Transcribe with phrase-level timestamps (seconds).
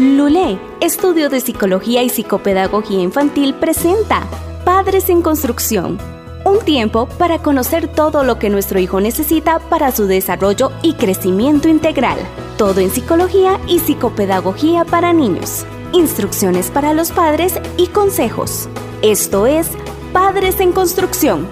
[0.00, 4.24] Lulé, Estudio de Psicología y Psicopedagogía Infantil, presenta
[4.64, 5.98] Padres en Construcción.
[6.44, 11.68] Un tiempo para conocer todo lo que nuestro hijo necesita para su desarrollo y crecimiento
[11.68, 12.18] integral.
[12.58, 15.64] Todo en psicología y psicopedagogía para niños.
[15.92, 18.68] Instrucciones para los padres y consejos.
[19.00, 19.68] Esto es
[20.12, 21.46] Padres en Construcción.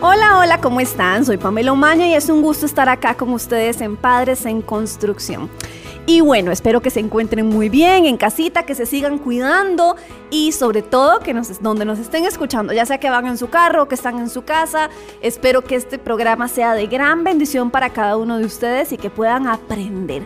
[0.00, 1.24] Hola, hola, ¿cómo están?
[1.24, 5.50] Soy Pamela Omaña y es un gusto estar acá con ustedes en Padres en Construcción.
[6.08, 9.94] Y bueno, espero que se encuentren muy bien en casita, que se sigan cuidando
[10.30, 13.50] y sobre todo que nos, donde nos estén escuchando, ya sea que van en su
[13.50, 14.88] carro, que están en su casa,
[15.20, 19.10] espero que este programa sea de gran bendición para cada uno de ustedes y que
[19.10, 20.22] puedan aprender.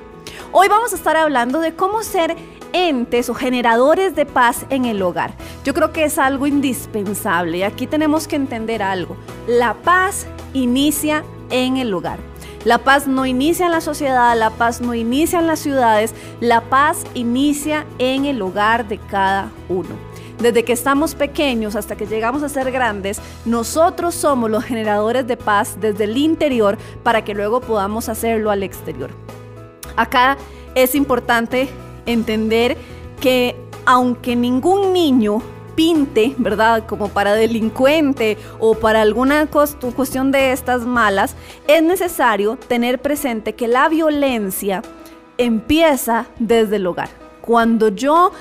[0.52, 2.36] Hoy vamos a estar hablando de cómo ser
[2.72, 5.34] entes o generadores de paz en el hogar.
[5.64, 9.16] Yo creo que es algo indispensable y aquí tenemos que entender algo.
[9.48, 12.31] La paz inicia en el hogar.
[12.64, 16.60] La paz no inicia en la sociedad, la paz no inicia en las ciudades, la
[16.60, 19.90] paz inicia en el hogar de cada uno.
[20.38, 25.36] Desde que estamos pequeños hasta que llegamos a ser grandes, nosotros somos los generadores de
[25.36, 29.10] paz desde el interior para que luego podamos hacerlo al exterior.
[29.96, 30.36] Acá
[30.76, 31.68] es importante
[32.06, 32.76] entender
[33.20, 35.42] que aunque ningún niño
[35.74, 36.86] pinte, ¿verdad?
[36.86, 41.34] Como para delincuente o para alguna cuestión de estas malas,
[41.66, 44.82] es necesario tener presente que la violencia
[45.38, 47.08] empieza desde el hogar.
[47.40, 48.32] Cuando yo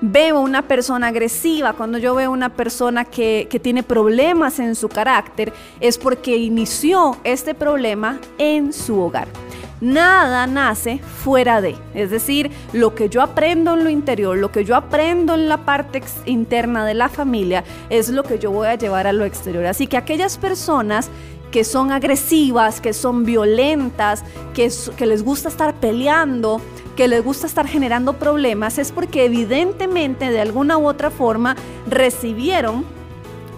[0.00, 4.88] veo una persona agresiva, cuando yo veo una persona que, que, tiene problemas en su
[4.88, 9.28] carácter, es porque inició este problema en su hogar.
[9.80, 14.64] Nada nace fuera de, es decir, lo que yo aprendo en lo interior, lo que
[14.64, 18.74] yo aprendo en la parte interna de la familia, es lo que yo voy a
[18.74, 19.64] llevar a lo exterior.
[19.64, 21.10] Así que aquellas personas
[21.50, 24.22] que son agresivas, que son violentas,
[24.54, 24.70] que,
[25.06, 26.60] les gusta estar peleando,
[26.96, 31.56] que les gusta estar generando problemas, es porque evidentemente de alguna u otra forma
[31.88, 32.84] recibieron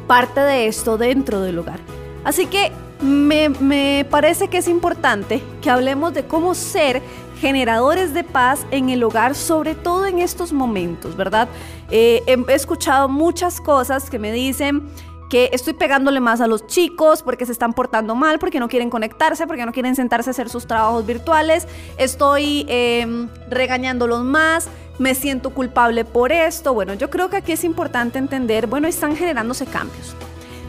[0.06, 1.80] parte de esto dentro del hogar.
[2.24, 2.72] Así que
[3.02, 7.02] me, parece que es importante que hablemos de cómo ser
[7.40, 11.48] generadores de paz en el hogar, sobre todo en estos momentos, ¿verdad?
[11.90, 14.88] Eh, he escuchado muchas cosas que me dicen
[15.28, 18.90] que estoy pegándole más a los chicos porque se están portando mal, porque no quieren
[18.90, 24.68] conectarse, porque no quieren sentarse a hacer sus trabajos virtuales, estoy em, regañándolos más,
[24.98, 26.74] me siento culpable por esto.
[26.74, 30.14] Bueno, yo creo que aquí es importante entender, bueno, están generándose cambios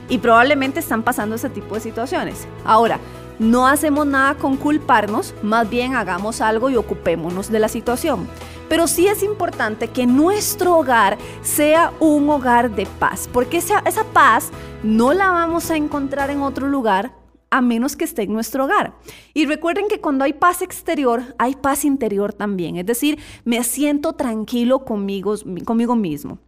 [0.10, 2.48] y probablemente están pasando ese tipo de situaciones.
[2.66, 3.00] Ahora,
[3.40, 8.28] no hacemos nada con culparnos, más bien hagamos algo y ocupémonos de la situación.
[8.70, 14.04] Pero sí es importante que nuestro hogar sea un hogar de paz, porque esa, esa
[14.04, 14.52] paz
[14.84, 17.14] no la vamos a encontrar en otro lugar
[17.54, 18.96] a menos que esté en nuestro hogar.
[19.36, 22.78] Y recuerden que cuando hay paz exterior, hay paz interior también.
[22.78, 26.40] Es decir, me siento tranquilo conmigo, conmigo mismo.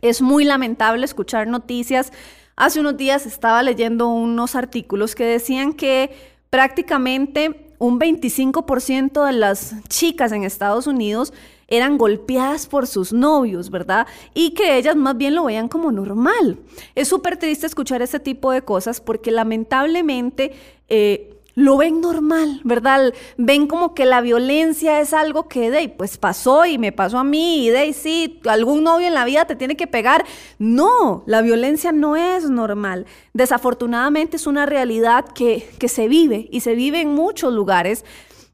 [0.00, 2.12] Es muy lamentable escuchar noticias
[2.58, 6.10] Hace unos días estaba leyendo unos artículos que decían que
[6.50, 11.32] prácticamente un 25% de las chicas en Estados Unidos
[11.68, 14.08] eran golpeadas por sus novios, ¿verdad?
[14.34, 16.58] Y que ellas más bien lo veían como normal.
[16.96, 20.50] Es súper triste escuchar ese tipo de cosas porque lamentablemente...
[20.88, 23.12] Eh, lo ven normal, ¿verdad?
[23.36, 27.24] Ven como que la violencia es algo que de pues pasó y me pasó a
[27.24, 30.24] mí y de sí, algún novio en la vida te tiene que pegar.
[30.60, 33.06] No, la violencia no es normal.
[33.32, 38.04] Desafortunadamente es una realidad que, que se vive y se vive en muchos lugares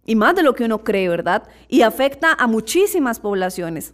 [0.06, 1.46] y más de lo que uno cree, ¿verdad?
[1.68, 3.92] Y afecta a muchísimas poblaciones.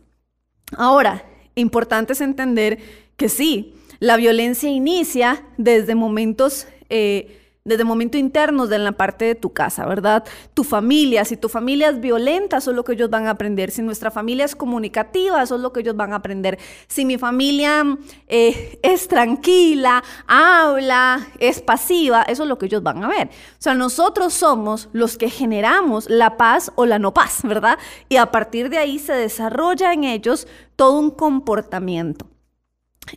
[0.77, 1.25] Ahora,
[1.57, 2.79] importante es entender
[3.17, 6.69] que sí, la violencia inicia desde momentos...
[6.91, 10.25] Eh, desde momentos internos de la parte de tu casa, ¿verdad?
[10.55, 13.71] Tu familia, si tu familia es violenta, eso es lo que ellos van a aprender.
[13.71, 16.59] Si nuestra familia es comunicativa, eso es lo que ellos van a aprender.
[16.89, 17.99] Si mi familia
[18.29, 23.29] eh, es tranquila, habla, es pasiva, eso es lo que ellos van a ver.
[23.29, 27.79] O sea, nosotros somos los que generamos la paz o la no paz, ¿verdad?
[28.09, 32.27] Y a partir de ahí se desarrolla en ellos todo un comportamiento.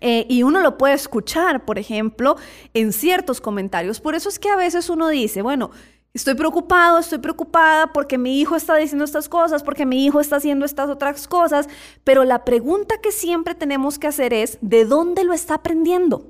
[0.01, 2.35] Eh, y uno lo puede escuchar, por ejemplo,
[2.73, 3.99] en ciertos comentarios.
[3.99, 5.71] Por eso es que a veces uno dice, bueno,
[6.13, 10.37] estoy preocupado, estoy preocupada porque mi hijo está diciendo estas cosas, porque mi hijo está
[10.37, 11.67] haciendo estas otras cosas,
[12.03, 16.27] pero la pregunta que siempre tenemos que hacer es, ¿de dónde lo está aprendiendo?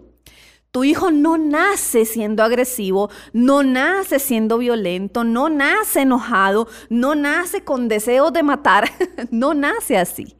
[0.71, 7.63] Tu hijo no nace siendo agresivo, no nace siendo violento, no nace enojado, no nace
[7.63, 8.89] con deseos de matar,
[9.29, 10.35] no nace así.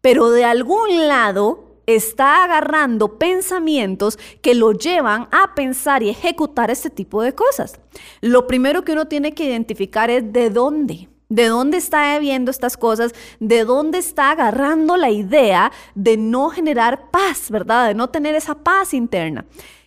[0.00, 6.90] Pero de algún lado está agarrando pensamientos que lo llevan a pensar y ejecutar este
[6.90, 7.80] tipo de cosas.
[8.20, 11.08] Lo primero que uno tiene que identificar es de dónde.
[11.28, 13.12] ¿De dónde está viendo estas cosas?
[13.40, 17.88] ¿De dónde está agarrando la idea de no generar paz, verdad?
[17.88, 19.44] De no tener esa paz interna.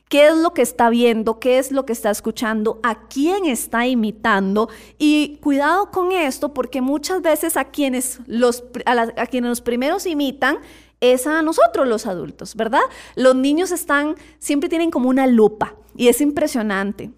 [0.10, 1.40] ¿Qué es lo que está viendo?
[1.40, 2.80] ¿Qué es lo que está escuchando?
[2.82, 4.68] ¿A quién está imitando?
[4.98, 10.58] Y cuidado con esto porque muchas veces a quienes los, a, quienes los primeros imitan
[11.02, 12.82] es a nosotros los adultos, ¿verdad?
[13.16, 17.12] Los niños están, siempre tienen como una lupa y es impresionante.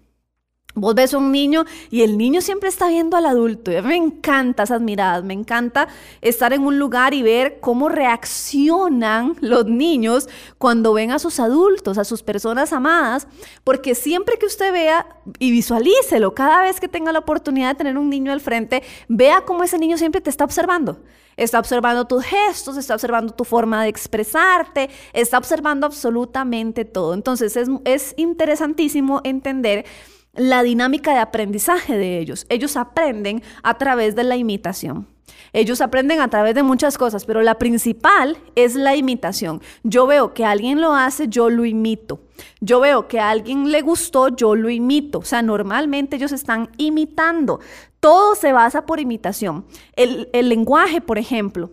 [0.74, 3.70] Vos ves a un niño y el niño siempre está viendo al adulto.
[3.70, 5.88] Y me encanta esas miradas, me encanta
[6.22, 11.98] estar en un lugar y ver cómo reaccionan los niños cuando ven a sus adultos,
[11.98, 13.28] a sus personas amadas,
[13.64, 15.06] porque siempre que usted vea
[15.38, 19.42] y visualícelo, cada vez que tenga la oportunidad de tener un niño al frente, vea
[19.42, 21.02] cómo ese niño siempre te está observando.
[21.36, 27.14] Está observando tus gestos, está observando tu forma de expresarte, está observando absolutamente todo.
[27.14, 29.84] Entonces es, es interesantísimo entender
[30.34, 32.46] la dinámica de aprendizaje de ellos.
[32.48, 35.06] Ellos aprenden a través de la imitación.
[35.52, 39.60] Ellos aprenden a través de muchas cosas, pero la principal es la imitación.
[39.82, 42.20] Yo veo que alguien lo hace, yo lo imito.
[42.60, 45.18] Yo veo que a alguien le gustó, yo lo imito.
[45.18, 47.60] O sea, normalmente ellos están imitando.
[48.00, 49.66] Todo se basa por imitación.
[49.94, 51.70] El, el lenguaje, por ejemplo,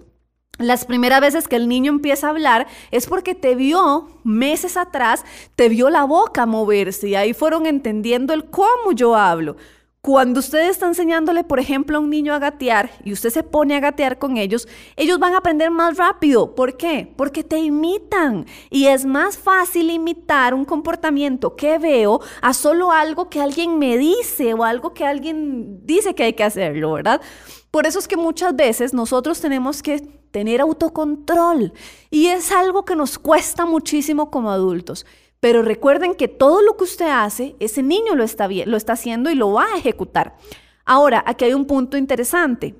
[0.59, 5.23] las primeras veces que el niño empieza a hablar es porque te vio meses atrás,
[5.55, 9.55] te vio la boca moverse y ahí fueron entendiendo el cómo yo hablo.
[10.01, 13.75] Cuando usted está enseñándole, por ejemplo, a un niño a gatear y usted se pone
[13.75, 14.65] a gatear con ellos,
[14.95, 16.55] ellos van a aprender más rápido.
[16.55, 17.13] ¿Por qué?
[17.17, 18.45] Porque te imitan.
[18.69, 23.97] Y es más fácil imitar un comportamiento que veo a solo algo que alguien me
[23.97, 27.19] dice o algo que alguien dice que hay que hacerlo, ¿verdad?
[27.69, 29.99] Por eso es que muchas veces nosotros tenemos que
[30.31, 31.73] tener autocontrol
[32.09, 35.05] y es algo que nos cuesta muchísimo como adultos.
[35.39, 39.31] Pero recuerden que todo lo que usted hace, ese niño lo está, lo está haciendo
[39.31, 40.35] y lo va a ejecutar.
[40.85, 42.75] Ahora, aquí hay un punto interesante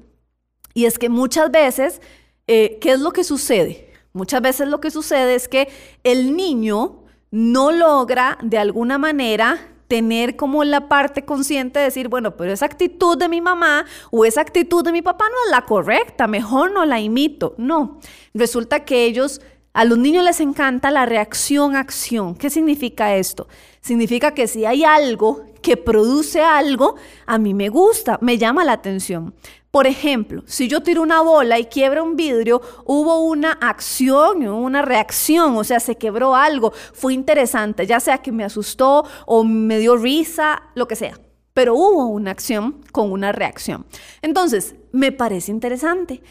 [0.73, 2.01] y es que muchas veces,
[2.47, 3.91] eh, ¿qué es lo que sucede?
[4.13, 5.69] Muchas veces lo que sucede es que
[6.03, 12.37] el niño no logra de alguna manera tener como la parte consciente de decir, bueno,
[12.37, 15.65] pero esa actitud de mi mamá o esa actitud de mi papá no es la
[15.65, 17.55] correcta, mejor no la imito.
[17.57, 17.99] No,
[18.33, 19.41] resulta que ellos,
[19.79, 22.35] a los niños les encanta la reacción-acción.
[22.35, 23.47] ¿Qué significa esto?
[23.79, 26.95] Significa que si hay algo que produce algo,
[27.25, 29.33] a mí me gusta, me llama la atención.
[29.71, 34.81] Por ejemplo, si yo tiro una bola y quiebra un vidrio, hubo una acción, una
[34.81, 39.79] reacción, o sea, se quebró algo, fue interesante, ya sea que me asustó o me
[39.79, 41.17] dio risa, lo que sea.
[41.53, 43.85] Pero hubo una acción con una reacción.
[44.21, 46.21] Entonces, me parece interesante.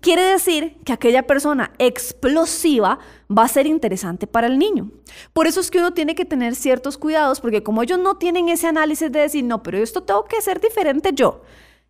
[0.00, 2.98] Quiere decir que aquella persona explosiva
[3.30, 4.90] va a ser interesante para el niño.
[5.32, 8.48] Por eso es que uno tiene que tener ciertos cuidados, porque como ellos no tienen
[8.48, 11.42] ese análisis de decir, no, pero esto tengo que ser diferente yo.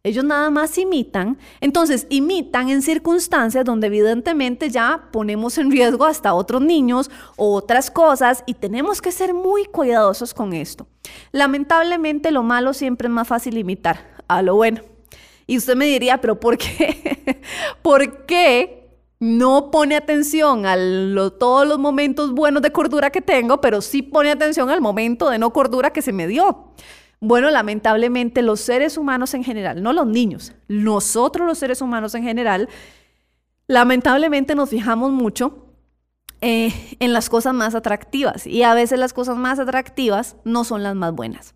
[0.05, 1.39] Ellos nada más imitan.
[1.61, 7.91] Entonces, imitan en circunstancias donde evidentemente ya ponemos en riesgo hasta otros niños o otras
[7.91, 10.87] cosas y tenemos que ser muy cuidadosos con esto.
[11.33, 14.83] Lamentablemente, lo malo siempre es más fácil imitar a lo bueno.
[15.49, 17.41] Y usted me diría, pero ¿por qué?
[17.83, 18.87] ¿Por qué
[19.19, 20.77] no pone atención a
[21.39, 25.39] todos los momentos buenos de cordura que tengo, pero sí pone atención al momento de
[25.39, 26.75] no cordura que se me dio?
[27.19, 32.25] Bueno, lamentablemente los seres humanos en general, no los niños, nosotros los seres humanos en
[32.25, 32.69] general,
[33.67, 35.73] lamentablemente nos fijamos mucho
[36.43, 40.83] eh, en las cosas más atractivas y a veces las cosas más atractivas no son
[40.83, 41.55] las más buenas.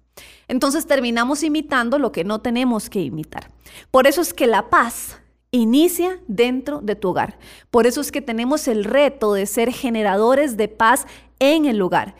[0.52, 3.48] Entonces terminamos imitando lo que no tenemos que imitar.
[3.90, 5.18] Por eso es que la paz
[5.50, 7.38] inicia dentro de tu hogar.
[7.70, 11.06] Por eso es que tenemos el reto de ser generadores de paz
[11.38, 12.16] en el lugar.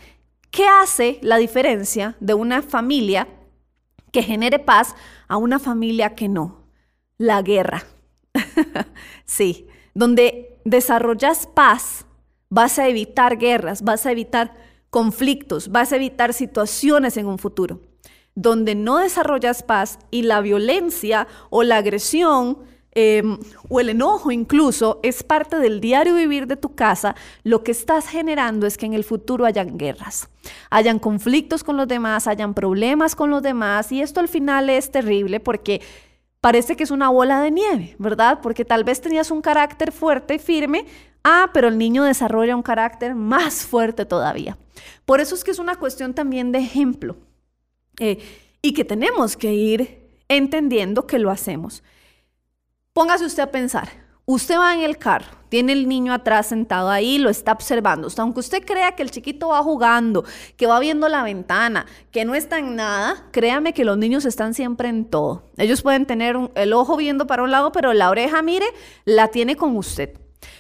[0.51, 3.29] ¿Qué hace la diferencia de una familia
[4.13, 4.95] que genere paz
[5.29, 6.63] a una familia que no?
[7.19, 7.85] La guerra.
[9.27, 12.07] sí, donde desarrollas paz,
[12.49, 14.57] vas a evitar guerras, vas a evitar
[14.89, 17.92] conflictos, vas a evitar situaciones en un futuro.
[18.35, 22.59] Donde no desarrollas paz y la violencia o la agresión
[22.95, 23.39] Em,
[23.71, 28.07] o el enojo incluso es parte del diario vivir de tu casa, lo que estás
[28.07, 30.29] generando es que en el futuro hayan guerras,
[30.69, 34.91] hayan conflictos con los demás, hayan problemas con los demás y esto al final es
[34.91, 35.81] terrible porque
[36.43, 38.41] parece que es una bola de nieve, ¿verdad?
[38.43, 40.85] Porque tal vez tenías un carácter fuerte y firme,
[41.25, 44.59] ah, pero el niño desarrolla un carácter más fuerte todavía.
[45.07, 47.17] Por eso es que es una cuestión también de ejemplo
[47.99, 48.19] eh,
[48.61, 51.83] y que tenemos que ir entendiendo que lo hacemos.
[52.93, 53.89] Póngase usted a pensar,
[54.25, 58.09] Usted va en el carro, tiene el niño atrás sentado ahí, lo está observando.
[58.19, 60.25] aunque usted crea que el chiquito va jugando,
[60.57, 64.55] que va viendo la ventana, que no está en nada, créame que los niños están
[64.55, 65.51] siempre en todo.
[65.57, 68.67] Ellos pueden tener el ojo viendo para un lado, pero la oreja, mire,
[69.05, 70.17] la tiene con usted.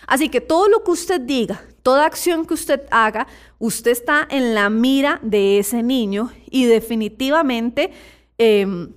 [0.08, 3.26] Así que todo lo que usted diga, toda acción que usted haga,
[3.58, 7.92] usted está en la mira de ese niño y definitivamente
[8.38, 8.92] em,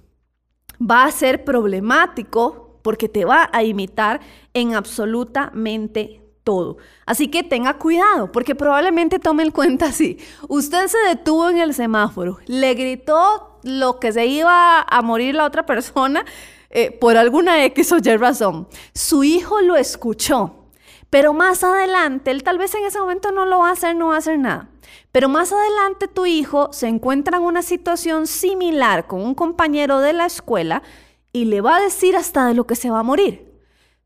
[0.79, 4.21] va a ser problemático porque te va a imitar
[4.53, 6.77] en absolutamente todo.
[7.05, 10.17] Así que tenga cuidado, porque probablemente tome en cuenta así.
[10.47, 15.45] Usted se detuvo en el semáforo, le gritó lo que se iba a morir la
[15.45, 16.23] otra persona
[16.69, 18.67] eh, por alguna X o Y razón.
[18.93, 20.64] Su hijo lo escuchó,
[21.15, 24.07] pero más adelante, él tal vez en ese momento no lo va a hacer, no
[24.07, 24.67] va a hacer nada.
[25.13, 30.11] Pero más adelante tu hijo se encuentra en una situación similar con un compañero de
[30.11, 30.83] la escuela
[31.31, 33.49] y le va a decir hasta de lo que se va a morir.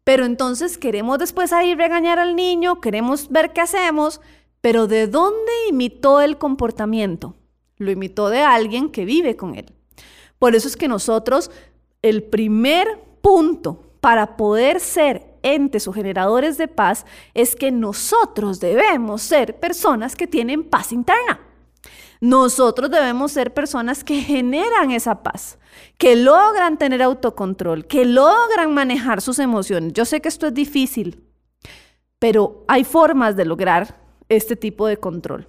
[0.04, 4.22] Pero entonces queremos después ahí regañar al niño, queremos ver qué hacemos,
[4.62, 7.34] pero ¿de dónde imitó el comportamiento?
[7.78, 9.74] Lo imitó de alguien que vive con él.
[10.38, 11.50] Por eso es que nosotros,
[12.04, 19.22] el primer punto para poder ser entes o generadores de paz es que nosotros debemos
[19.22, 21.40] ser personas que tienen paz interna.
[22.22, 25.58] Nosotros debemos ser personas que generan esa paz,
[25.98, 29.94] que logran tener autocontrol, que logran manejar sus emociones.
[29.94, 31.24] Yo sé que esto es difícil,
[32.20, 35.48] pero hay formas de lograr este tipo de control.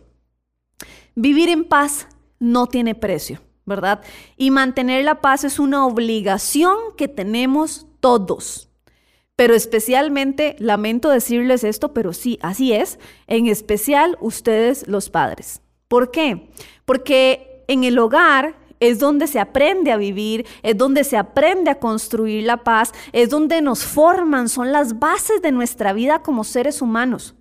[1.16, 2.06] Vivir en paz
[2.38, 4.00] no tiene precio, ¿verdad?
[4.36, 8.69] Y mantener la paz es una obligación que tenemos todos.
[9.40, 15.62] Pero especialmente, lamento decirles esto, pero sí, así es, en especial ustedes los padres.
[15.88, 16.50] ¿Por qué?
[16.84, 21.78] Porque en el hogar es donde se aprende a vivir, es donde se aprende a
[21.78, 26.82] construir la paz, es donde nos forman, son las bases de nuestra vida como seres
[26.82, 27.34] humanos.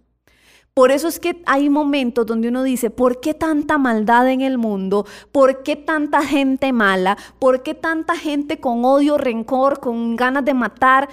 [0.73, 4.57] Por eso es que hay momentos donde uno dice, ¿por qué tanta maldad en el
[4.57, 5.05] mundo?
[5.33, 7.17] ¿Por qué tanta gente mala?
[7.39, 11.09] ¿Por qué tanta gente con odio, rencor, con ganas de matar?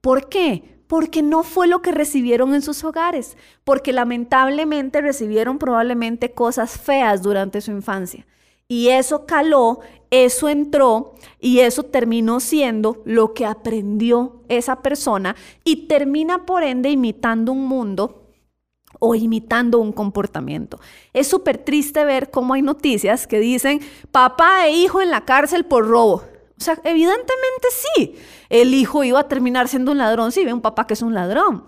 [0.00, 0.80] ¿Por qué?
[0.90, 7.22] porque no fue lo que recibieron en sus hogares, porque lamentablemente recibieron probablemente cosas feas
[7.22, 8.26] durante su infancia.
[8.66, 9.78] Y eso caló,
[10.10, 16.90] eso entró y eso terminó siendo lo que aprendió esa persona y termina por ende
[16.90, 18.32] imitando un mundo
[18.98, 20.80] o imitando un comportamiento.
[21.12, 23.80] Es súper triste ver cómo hay noticias que dicen
[24.10, 26.24] papá e hijo en la cárcel por robo.
[26.58, 28.16] O sea, evidentemente sí.
[28.50, 31.14] El hijo iba a terminar siendo un ladrón si ve un papá que es un
[31.14, 31.64] ladrón.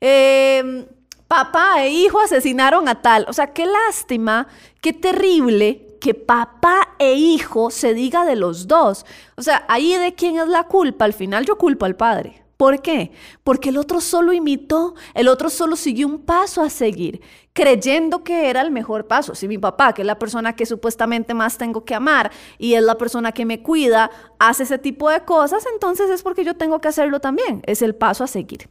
[0.00, 0.86] Em,
[1.28, 3.26] papá e hijo asesinaron a tal.
[3.28, 4.48] O sea, qué lástima,
[4.80, 9.04] qué terrible que papá e hijo se diga de los dos.
[9.36, 11.04] O sea, ahí de quién es la culpa.
[11.04, 12.41] Al final yo culpo al padre.
[12.62, 13.10] ¿Por qué?
[13.42, 17.20] Porque el otro solo imitó, el otro solo siguió un paso a seguir,
[17.52, 19.34] creyendo que era el mejor paso.
[19.34, 22.82] Si mi papá, que es la persona que supuestamente más tengo que amar y es
[22.84, 26.80] la persona que me cuida, hace ese tipo de cosas, entonces es porque yo tengo
[26.80, 27.62] que hacerlo también.
[27.66, 28.70] Es el paso a seguir.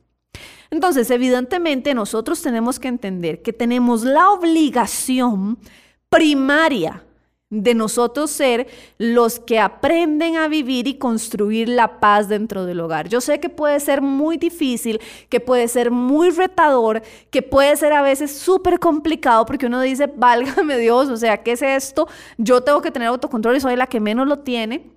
[0.70, 5.60] Entonces, evidentemente, nosotros tenemos que entender que tenemos la obligación
[6.08, 7.04] primaria
[7.52, 8.68] de nosotros ser
[8.98, 13.10] los que aprenden a vivir y construir la paz dentro del hogar.
[13.10, 17.92] Yo sé que puede ser muy difícil, que puede ser muy retador, que puede ser
[17.94, 22.08] a veces súper complicado porque uno dice, válgame Dios, o sea, ¿qué es esto?
[22.38, 24.90] Yo tengo que tener autocontrol y soy la que menos lo tiene.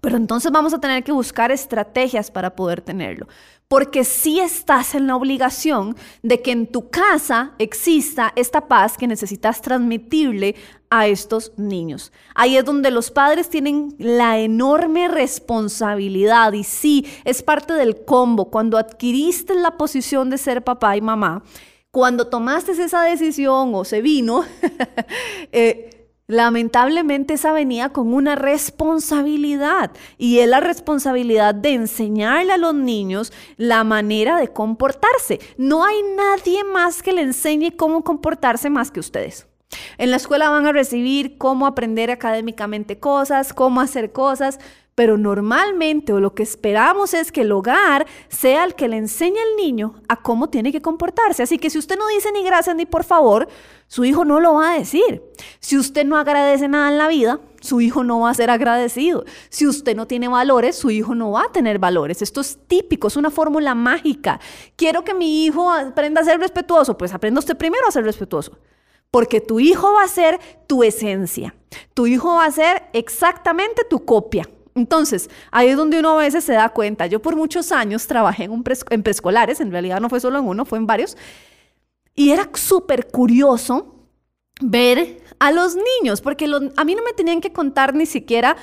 [0.00, 3.26] Pero entonces vamos a tener que buscar estrategias para poder tenerlo.
[3.74, 9.08] Porque si estás en la obligación de que en tu casa exista esta paz que
[9.08, 10.54] necesitas transmitirle
[10.90, 12.12] a estos niños.
[12.36, 18.48] Ahí es donde los padres tienen la enorme responsabilidad y sí, es parte del combo.
[18.48, 21.42] Cuando adquiriste la posición de ser papá y mamá,
[21.90, 24.44] cuando tomaste esa decisión o se vino,
[25.50, 32.74] eh, Lamentablemente esa venía con una responsabilidad y es la responsabilidad de enseñarle a los
[32.74, 35.38] niños la manera de comportarse.
[35.58, 39.46] No hay nadie más que le enseñe cómo comportarse más que ustedes.
[39.98, 44.58] En la escuela van a recibir cómo aprender académicamente cosas, cómo hacer cosas,
[44.94, 49.38] pero normalmente o lo que esperamos es que el hogar sea el que le enseñe
[49.38, 51.42] al niño a cómo tiene que comportarse.
[51.42, 53.48] Así que si usted no dice ni gracias ni por favor,
[53.88, 55.22] su hijo no lo va a decir.
[55.60, 59.24] Si usted no agradece nada en la vida, su hijo no va a ser agradecido.
[59.48, 62.22] Si usted no tiene valores, su hijo no va a tener valores.
[62.22, 64.40] Esto es típico, es una fórmula mágica.
[64.76, 66.96] Quiero que mi hijo aprenda a ser respetuoso.
[66.96, 68.58] Pues aprenda usted primero a ser respetuoso
[69.14, 71.54] porque tu hijo va a ser tu esencia.
[71.94, 74.44] Tu hijo va a ser exactamente tu copia.
[74.74, 77.06] Entonces, ahí es donde uno a veces se da cuenta.
[77.06, 80.64] Yo por muchos años trabajé en, en preescolares, en realidad no fue solo en uno,
[80.64, 81.16] fue en varios,
[82.14, 83.94] y era súper curioso
[84.60, 88.56] ver a los niños, porque a mí no me tenían que contar ni siquiera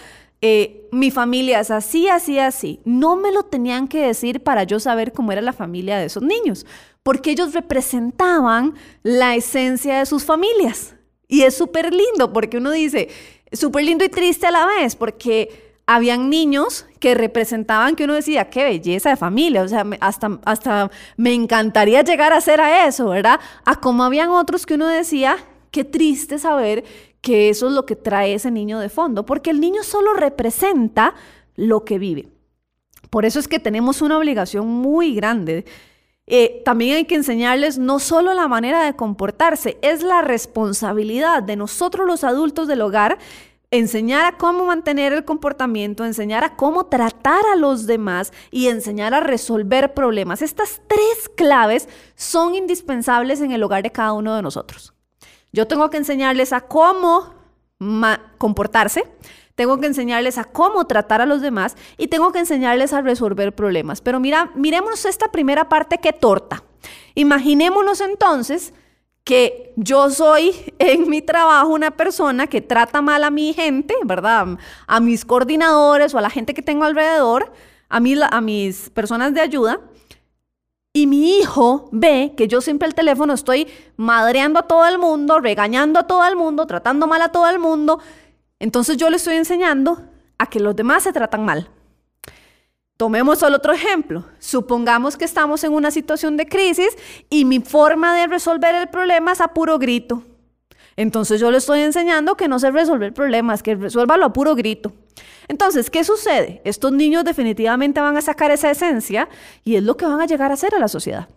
[0.44, 2.80] eh, mi familia es así, así, así.
[2.84, 6.24] No me lo tenían que decir para yo saber cómo era la familia de esos
[6.24, 6.66] niños,
[7.04, 10.96] porque ellos representaban la esencia de sus familias.
[11.28, 13.10] Y es súper lindo, porque uno dice,
[13.52, 18.50] súper lindo y triste a la vez, porque habían niños que representaban que uno decía,
[18.50, 23.10] qué belleza de familia, o sea, hasta, hasta me encantaría llegar a ser a eso,
[23.10, 23.40] ¿verdad?
[23.66, 25.38] A como habían otros que uno decía,
[25.70, 26.86] qué triste saber
[27.20, 31.14] que eso es lo que trae ese niño de fondo, porque el niño solo representa
[31.56, 32.30] lo que vive.
[33.10, 35.66] Por eso es que tenemos una obligación muy grande.
[36.26, 41.58] Eh, también hay que enseñarles no solo la manera de comportarse, es la responsabilidad de
[41.58, 43.18] nosotros los adultos del hogar
[43.72, 49.14] enseñar a cómo mantener el comportamiento, enseñar a cómo tratar a los demás y enseñar
[49.14, 50.42] a resolver problemas.
[50.42, 54.94] Estas tres claves son indispensables en el hogar de cada uno de nosotros.
[55.54, 57.34] Yo tengo que enseñarles a cómo
[58.38, 59.06] comportarse,
[59.56, 63.56] tengo que enseñarles a cómo tratar a los demás y tengo que enseñarles a resolver
[63.56, 64.02] problemas.
[64.02, 66.64] Pero mira, miremos esta primera parte que torta.
[67.16, 68.74] Imaginémonos entonces
[69.24, 74.58] que yo soy en mi trabajo una persona que trata mal a mi gente, ¿verdad?
[74.88, 77.52] A mis coordinadores o a la gente que tengo alrededor,
[77.90, 79.80] a, a mis personas de ayuda
[80.94, 85.40] y mi hijo ve que yo siempre al teléfono estoy madreando a todo el mundo,
[85.40, 88.00] regañando a todo el mundo, tratando mal a todo el mundo.
[88.60, 90.02] Entonces yo le estoy enseñando
[90.38, 91.70] a que los demás se tratan mal.
[93.02, 94.26] Tomemos el otro ejemplo.
[94.38, 96.96] Supongamos que estamos en una situación de crisis
[97.32, 100.22] y mi forma de resolver el problema es a puro grito.
[100.96, 104.34] Entonces yo le estoy enseñando que no se resuelve el problema, es que resuélvalo a
[104.34, 104.94] puro grito.
[105.48, 106.62] Entonces, ¿qué sucede?
[106.64, 109.28] Estos niños definitivamente van a sacar esa esencia
[109.64, 111.28] y es lo que van a llegar a hacer a la sociedad.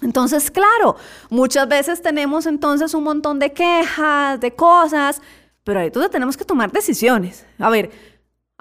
[0.00, 0.96] Entonces, claro,
[1.28, 5.20] muchas veces tenemos entonces un montón de quejas, de cosas,
[5.64, 7.44] pero ahí entonces tenemos que tomar decisiones.
[7.58, 7.90] A ver,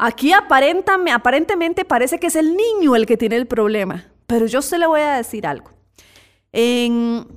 [0.01, 4.79] aquí aparentemente parece que es el niño el que tiene el problema, pero yo se
[4.79, 5.69] le voy a decir algo.
[6.51, 7.27] En,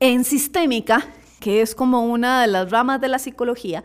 [0.00, 1.06] en sistémica,
[1.40, 3.84] que es como una de las ramas de la psicología,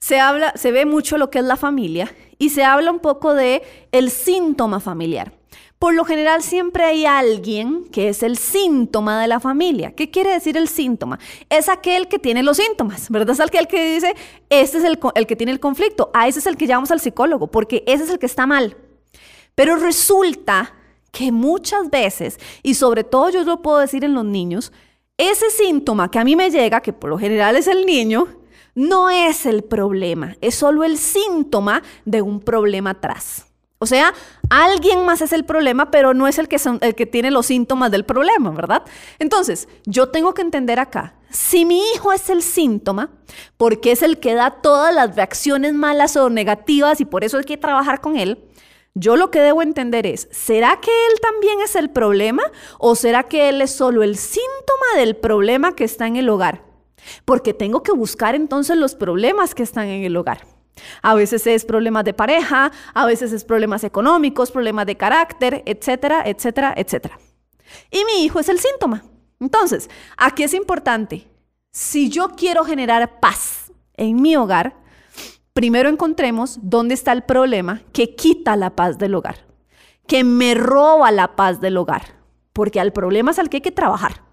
[0.00, 3.32] se habla, se ve mucho lo que es la familia y se habla un poco
[3.32, 5.32] de el síntoma familiar.
[5.78, 9.92] Por lo general siempre hay alguien que es el síntoma de la familia.
[9.92, 11.18] ¿Qué quiere decir el síntoma?
[11.50, 13.34] Es aquel que tiene los síntomas, ¿verdad?
[13.34, 14.14] Es aquel que dice,
[14.48, 17.48] este es el, que tiene el conflicto, a ese es el que llamamos al psicólogo,
[17.48, 18.76] porque ese es el que está mal.
[19.54, 20.74] Pero resulta
[21.12, 24.72] que muchas veces, y sobre todo yo lo puedo decir en los niños,
[25.18, 28.28] ese síntoma que a mí me llega, que por lo general es el niño,
[28.74, 33.46] no es el problema, es solo el síntoma de un problema atrás.
[33.78, 34.14] O sea,
[34.48, 37.90] alguien más es el problema, pero no es el que, el que tiene los síntomas
[37.90, 38.82] del problema, ¿verdad?
[39.18, 43.10] Entonces, yo tengo que entender acá, si mi hijo es el síntoma,
[43.56, 47.44] porque es el que da todas las reacciones malas o negativas y por eso hay
[47.44, 48.44] que trabajar con él,
[48.94, 52.42] yo lo que debo entender es, ¿será que él también es el problema
[52.78, 56.66] o será que él es solo el síntoma del problema que está en el hogar?
[57.24, 60.55] porque tengo que buscar entonces los problemas que están en el hogar.
[61.02, 66.22] A veces es problemas de pareja, a veces es problemas económicos, problemas de carácter, etcétera,
[66.26, 67.18] etcétera, etcétera.
[67.90, 69.04] Y mi hijo es el síntoma.
[69.40, 71.28] Entonces, aquí es importante,
[71.70, 74.76] si yo quiero generar paz en mi hogar,
[75.52, 79.46] primero encontremos dónde está el problema que quita la paz del hogar,
[80.06, 82.16] que me roba la paz del hogar,
[82.52, 84.25] porque al problema es al que hay que trabajar.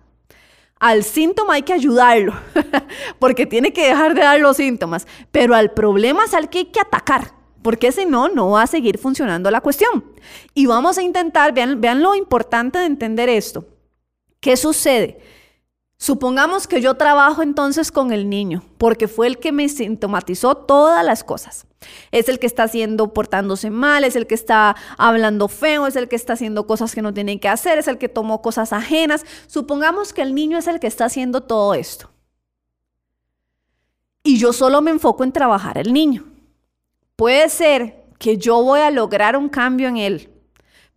[0.84, 2.34] Al síntoma hay que ayudarlo,
[3.19, 6.65] porque tiene que dejar de dar los síntomas, pero al problema es al que hay
[6.65, 10.04] que atacar, porque si no, no va a seguir funcionando la cuestión.
[10.54, 13.65] Y vamos a intentar, vean, vean lo importante de entender esto.
[14.41, 15.19] ¿Qué sucede?
[16.04, 21.06] Supongamos que yo trabajo entonces con el niño, porque fue el que me sintomatizó todas
[21.06, 21.66] las cosas.
[22.12, 26.10] Es el que está haciendo, portándose mal, es el que está hablando feo, es el
[26.10, 29.26] que está haciendo cosas que no tienen que hacer, es el que tomó cosas ajenas.
[29.48, 32.12] Supongamos que el niño es el que está haciendo todo esto.
[34.24, 36.26] Y yo solo me enfoco en trabajar el niño.
[37.16, 40.30] Puede ser que yo voy a lograr un cambio en él,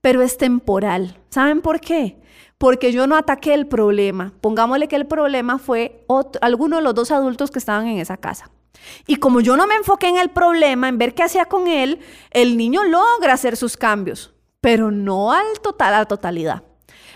[0.01, 1.16] pero es temporal.
[1.31, 2.19] ¿Saben por qué?
[2.59, 4.33] Porque yo no ataqué el problema.
[4.40, 6.05] Pongámosle que el problema fue
[6.40, 8.51] alguno de los dos adultos que estaban en esa casa.
[9.07, 12.01] Y como yo no me enfoqué en el problema, en ver qué hacía con él,
[12.31, 16.62] el niño logra hacer sus cambios, pero no al total, a la totalidad.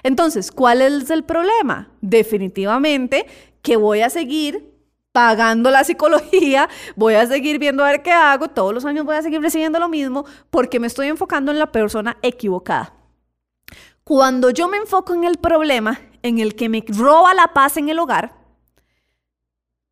[0.03, 1.91] Entonces, ¿cuál es el problema?
[2.01, 3.27] Definitivamente
[3.63, 4.71] que voy a seguir
[5.13, 9.17] pagando la psicología, voy a seguir viendo a ver qué hago, todos los años voy
[9.17, 13.00] a seguir recibiendo lo mismo porque me estoy enfocando en la persona equivocada.
[14.11, 17.91] Cuando yo me enfoco en el problema, en el que me roba la paz en
[17.91, 18.35] el hogar,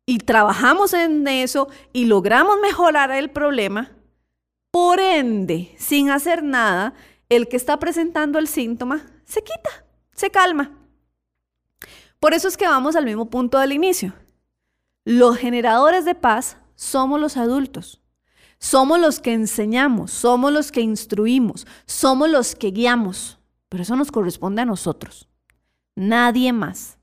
[0.05, 3.93] y trabajamos en eso y logramos mejorar el problema,
[4.71, 6.95] por ende, sin hacer nada,
[7.29, 10.77] el que está presentando el síntoma se quita, se calma.
[12.19, 14.11] Por eso es que vamos al mismo punto del inicio.
[15.05, 18.01] Los generadores de paz somos los adultos.
[18.59, 23.38] Somos los que enseñamos, somos los que instruimos, somos los que guiamos.
[23.69, 25.29] Pero eso nos corresponde a nosotros.
[25.95, 26.97] Nadie más.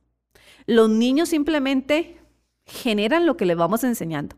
[0.67, 2.19] Los niños simplemente
[2.65, 4.37] generan lo que les vamos enseñando.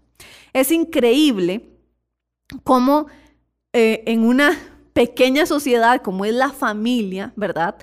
[0.53, 1.71] Es increíble
[2.65, 3.07] cómo
[3.73, 4.59] eh, en una
[4.93, 7.77] pequeña sociedad como es la familia, ¿verdad?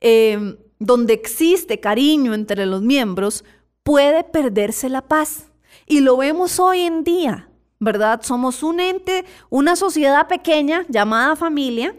[0.00, 3.44] Eh, donde existe cariño entre los miembros,
[3.82, 5.50] puede perderse la paz.
[5.86, 8.20] Y lo vemos hoy en día, ¿verdad?
[8.22, 11.94] Somos un ente, una sociedad pequeña llamada familia.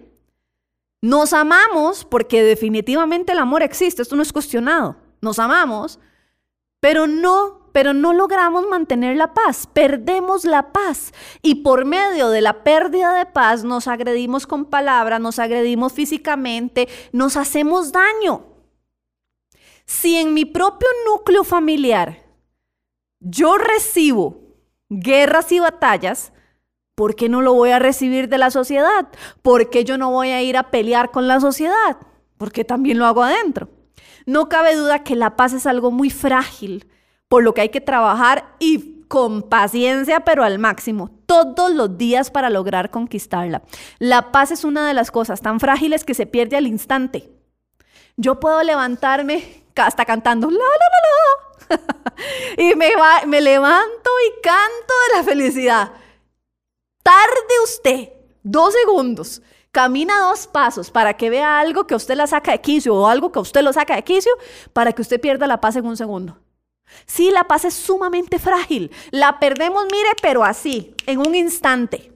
[1.03, 4.95] Nos amamos porque definitivamente el amor existe, esto no es cuestionado.
[5.19, 5.99] Nos amamos,
[6.79, 11.11] pero no pero no logramos mantener la paz, perdemos la paz
[11.41, 16.87] y por medio de la pérdida de paz nos agredimos con palabras, nos agredimos físicamente,
[17.11, 18.45] nos hacemos daño.
[19.85, 22.23] Si en mi propio núcleo familiar
[23.19, 24.37] yo recibo
[24.87, 26.31] guerras y batallas,
[26.95, 29.07] ¿por qué no lo voy a recibir de la sociedad?
[29.41, 31.97] ¿Por qué yo no voy a ir a pelear con la sociedad?
[32.37, 33.69] Porque también lo hago adentro.
[34.25, 36.87] No cabe duda que la paz es algo muy frágil,
[37.27, 42.31] por lo que hay que trabajar y con paciencia, pero al máximo, todos los días
[42.31, 43.63] para lograr conquistarla.
[43.99, 47.29] La paz es una de las cosas tan frágiles que se pierde al instante.
[48.15, 51.75] Yo puedo levantarme hasta cantando, la, la,
[52.57, 55.91] y me levanto y canto de la felicidad.
[57.03, 58.09] Tarde usted
[58.43, 62.95] dos segundos, camina dos pasos para que vea algo que usted la saca de quicio
[62.95, 64.31] o algo que usted lo saca de quicio
[64.71, 66.39] para que usted pierda la paz en un segundo.
[67.05, 68.89] Sí, la paz es sumamente frágil.
[69.11, 72.13] La perdemos, mire, pero así, en un instante.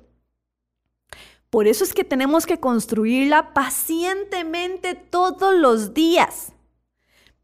[1.49, 6.53] Por eso es que tenemos que construirla pacientemente todos los días.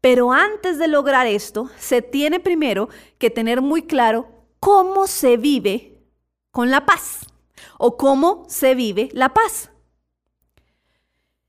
[0.00, 4.28] Pero antes de lograr esto, se tiene primero que tener muy claro
[4.60, 5.98] cómo se vive
[6.50, 7.33] con la paz
[7.78, 9.70] o cómo se vive la paz.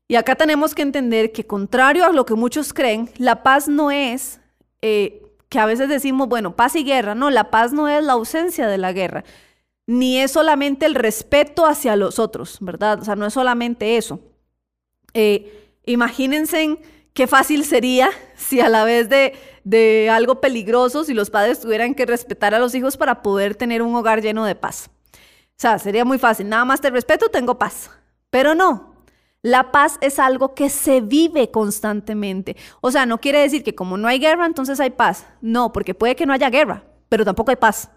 [0.08, 3.90] Y acá tenemos que entender que contrario a lo que muchos creen, la paz no
[3.90, 4.40] es
[4.82, 7.16] eh, que a veces decimos, bueno, paz y guerra.
[7.16, 9.24] No, la paz no es la ausencia de la guerra,
[9.88, 13.02] ni es solamente el respeto hacia los otros, ¿verdad?
[13.02, 14.20] O sea, no es solamente eso.
[15.14, 16.78] Eh, imagínense
[17.16, 22.06] Qué fácil sería si a la vez de, algo peligroso, si los padres tuvieran que
[22.06, 24.92] respetar a los hijos para poder tener un hogar lleno de paz.
[25.58, 26.50] O sea, sería muy fácil.
[26.50, 27.90] Nada más te respeto, tengo paz.
[28.30, 28.96] Pero no.
[29.42, 32.58] La paz es algo que se vive constantemente.
[32.82, 35.28] O sea, no quiere decir que como no hay guerra, entonces hay paz.
[35.40, 37.90] No, porque puede que no haya guerra, pero tampoco hay paz.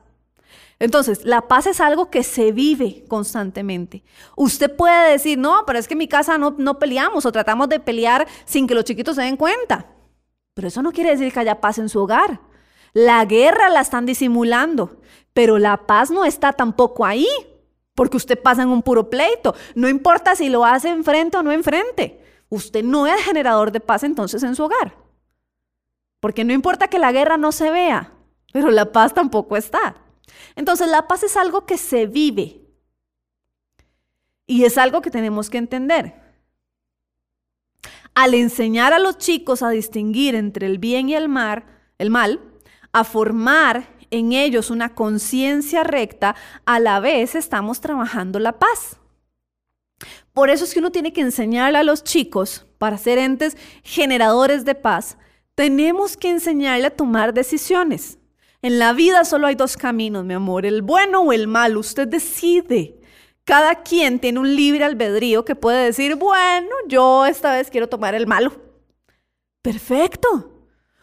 [0.78, 4.04] Entonces, la paz es algo que se vive constantemente.
[4.36, 7.68] Usted puede decir, no, pero es que en mi casa no, no peleamos o tratamos
[7.68, 9.86] de pelear sin que los chiquitos se den cuenta.
[10.54, 12.40] Pero eso no quiere decir que haya paz en su hogar.
[12.92, 15.00] La guerra la están disimulando,
[15.32, 17.28] pero la paz no está tampoco ahí,
[17.94, 19.54] porque usted pasa en un puro pleito.
[19.74, 22.22] No importa si lo hace enfrente o no enfrente.
[22.48, 24.96] Usted no es generador de paz entonces en su hogar.
[26.20, 28.12] Porque no importa que la guerra no se vea,
[28.52, 29.96] pero la paz tampoco está.
[30.56, 32.62] Entonces la paz es algo que se vive
[34.46, 36.14] y es algo que tenemos que entender.
[38.14, 41.64] Al enseñar a los chicos a distinguir entre el bien y el, mal,
[41.98, 42.40] el mal,
[42.92, 48.96] a formar en ellos una conciencia recta, a la vez estamos trabajando la paz.
[50.32, 54.64] Por eso es que uno tiene que enseñarle a los chicos, para ser entes generadores
[54.64, 55.18] de paz,
[55.54, 58.18] tenemos que enseñarle a tomar decisiones.
[58.62, 61.80] En la vida solo hay dos caminos, mi amor, el bueno o el malo.
[61.80, 63.00] Usted decide.
[63.44, 68.14] Cada quien tiene un libre albedrío que puede decir, bueno, yo esta vez quiero tomar
[68.14, 68.52] el malo.
[69.62, 70.57] Perfecto.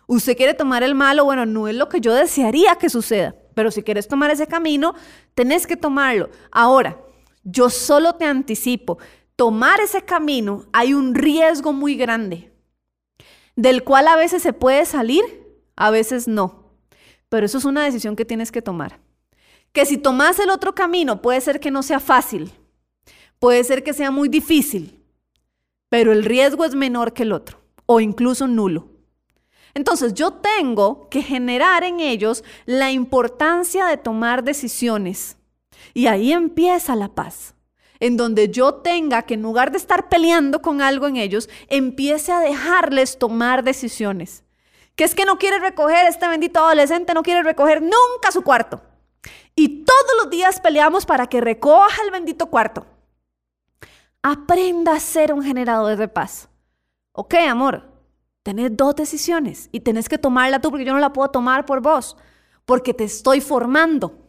[0.07, 3.71] Usted quiere tomar el malo, bueno, no es lo que yo desearía que suceda, pero
[3.71, 4.93] si quieres tomar ese camino,
[5.33, 6.29] tenés que tomarlo.
[6.51, 6.99] Ahora,
[7.43, 8.97] yo solo te anticipo,
[9.35, 12.51] tomar ese camino hay un riesgo muy grande,
[13.55, 15.23] del cual a veces se puede salir,
[15.75, 16.65] a veces no.
[17.29, 18.99] Pero eso es una decisión que tienes que tomar.
[19.71, 22.51] Que si tomas el otro camino puede ser que no sea fácil,
[23.39, 25.03] puede ser que sea muy difícil,
[25.89, 28.94] pero el riesgo es menor que el otro o incluso nulo.
[29.75, 35.37] Entonces yo tengo que generar en ellos la importancia de tomar decisiones.
[35.93, 37.55] Y ahí empieza la paz.
[37.99, 42.31] En donde yo tenga que en lugar de estar peleando con algo en ellos, empiece
[42.31, 44.43] a dejarles tomar decisiones.
[44.95, 48.81] Que es que no quiere recoger, este bendito adolescente no quiere recoger nunca su cuarto.
[49.55, 52.85] Y todos los días peleamos para que recoja el bendito cuarto.
[54.21, 56.47] Aprenda a ser un generador de paz.
[57.11, 57.94] Ok, amor,
[58.45, 61.81] tenés dos decisiones y tenés que tomarla tú porque yo no la puedo tomar por
[61.81, 62.15] vos,
[62.63, 64.19] porque te estoy formando.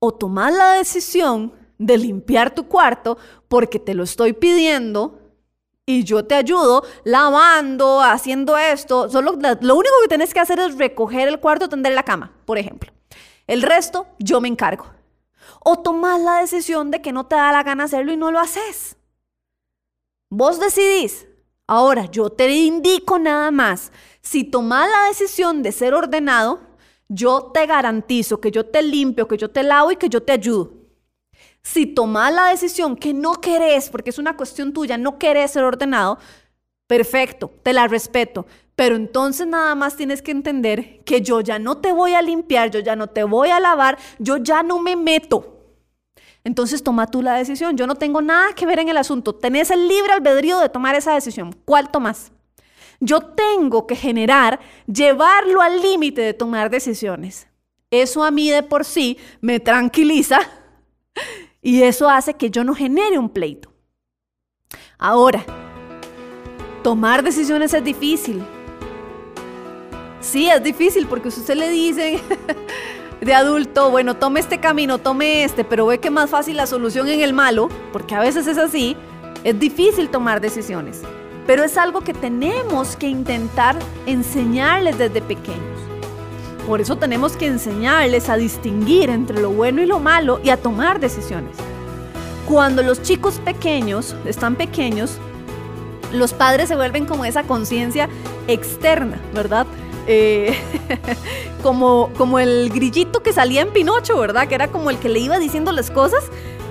[0.00, 5.20] O tomás la decisión de limpiar tu cuarto porque te lo estoy pidiendo
[5.86, 9.08] y yo te ayudo lavando, haciendo esto.
[9.08, 12.58] Solo lo único que tienes que hacer es recoger el cuarto, tender la cama, por
[12.58, 12.92] ejemplo.
[13.46, 14.86] El resto yo me encargo.
[15.60, 18.40] O tomás la decisión de que no te da la gana hacerlo y no lo
[18.40, 18.96] haces.
[20.28, 21.29] Vos decidís.
[21.72, 23.92] Ahora, yo te indico nada más.
[24.22, 26.58] Si tomás la decisión de ser ordenado,
[27.08, 30.32] yo te garantizo que yo te limpio, que yo te lavo y que yo te
[30.32, 30.72] ayudo.
[31.62, 35.62] Si tomás la decisión que no querés, porque es una cuestión tuya, no querés ser
[35.62, 36.18] ordenado,
[36.88, 38.46] perfecto, te la respeto.
[38.74, 42.72] Pero entonces nada más tienes que entender que yo ya no te voy a limpiar,
[42.72, 45.59] yo ya no te voy a lavar, yo ya no me meto.
[46.44, 47.76] Entonces toma tú la decisión.
[47.76, 49.34] Yo no tengo nada que ver en el asunto.
[49.34, 51.54] Tenés el libre albedrío de tomar esa decisión.
[51.64, 52.32] ¿Cuál tomas?
[53.00, 57.48] Yo tengo que generar, llevarlo al límite de tomar decisiones.
[57.90, 60.40] Eso a mí de por sí me tranquiliza
[61.62, 63.72] y eso hace que yo no genere un pleito.
[64.98, 65.44] Ahora,
[66.82, 68.42] tomar decisiones es difícil.
[70.20, 72.20] Sí, es difícil porque usted le dice
[73.20, 77.08] de adulto, bueno, tome este camino, tome este, pero ve que más fácil la solución
[77.08, 78.96] en el malo, porque a veces es así,
[79.44, 81.02] es difícil tomar decisiones.
[81.46, 85.60] Pero es algo que tenemos que intentar enseñarles desde pequeños.
[86.66, 90.56] Por eso tenemos que enseñarles a distinguir entre lo bueno y lo malo y a
[90.56, 91.56] tomar decisiones.
[92.48, 95.18] Cuando los chicos pequeños están pequeños,
[96.12, 98.08] los padres se vuelven como esa conciencia
[98.48, 99.66] externa, ¿verdad?
[100.06, 100.56] Eh,
[101.62, 104.48] como, como el grillito que salía en Pinocho, ¿verdad?
[104.48, 106.24] Que era como el que le iba diciendo las cosas.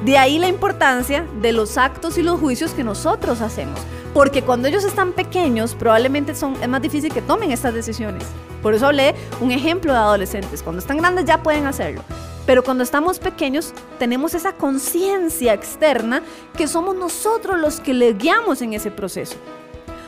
[0.05, 3.79] De ahí la importancia de los actos y los juicios que nosotros hacemos.
[4.13, 8.23] Porque cuando ellos están pequeños, probablemente son, es más difícil que tomen estas decisiones.
[8.63, 10.63] Por eso hablé un ejemplo de adolescentes.
[10.63, 12.01] Cuando están grandes ya pueden hacerlo.
[12.45, 16.23] Pero cuando estamos pequeños tenemos esa conciencia externa
[16.57, 19.35] que somos nosotros los que le guiamos en ese proceso.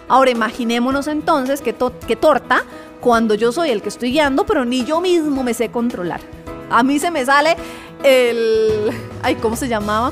[0.08, 1.76] Ahora imaginémonos entonces que,
[2.08, 2.64] que torta
[3.02, 6.22] cuando yo soy el que estoy guiando, pero ni yo mismo me sé controlar.
[6.70, 7.58] A mí se me sale
[8.04, 8.92] el...
[9.24, 10.12] Ay, ¿cómo se llamaba?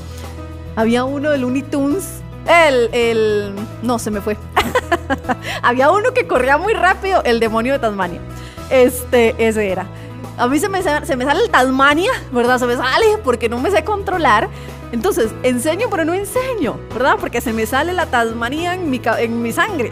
[0.76, 1.64] Había uno de Looney.
[2.48, 3.54] El, el...
[3.84, 4.36] No, se me fue.
[5.62, 8.20] Había uno que corría muy rápido, el demonio de Tasmania.
[8.70, 9.86] Este, ese era.
[10.38, 12.58] A mí se me, se me sale el Tasmania, ¿verdad?
[12.60, 14.50] Se me sale porque no me sé controlar.
[14.92, 17.18] Entonces, enseño pero no enseño, ¿verdad?
[17.20, 19.92] Porque se me sale la Tasmania en mi, en mi sangre.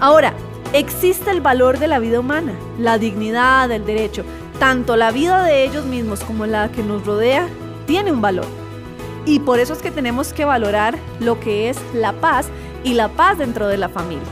[0.00, 0.34] Ahora,
[0.72, 4.24] existe el valor de la vida humana, la dignidad, el derecho.
[4.58, 7.48] Tanto la vida de ellos mismos como la que nos rodea
[7.86, 8.46] tiene un valor.
[9.26, 12.48] Y por eso es que tenemos que valorar lo que es la paz
[12.84, 14.28] y la paz dentro de la familia.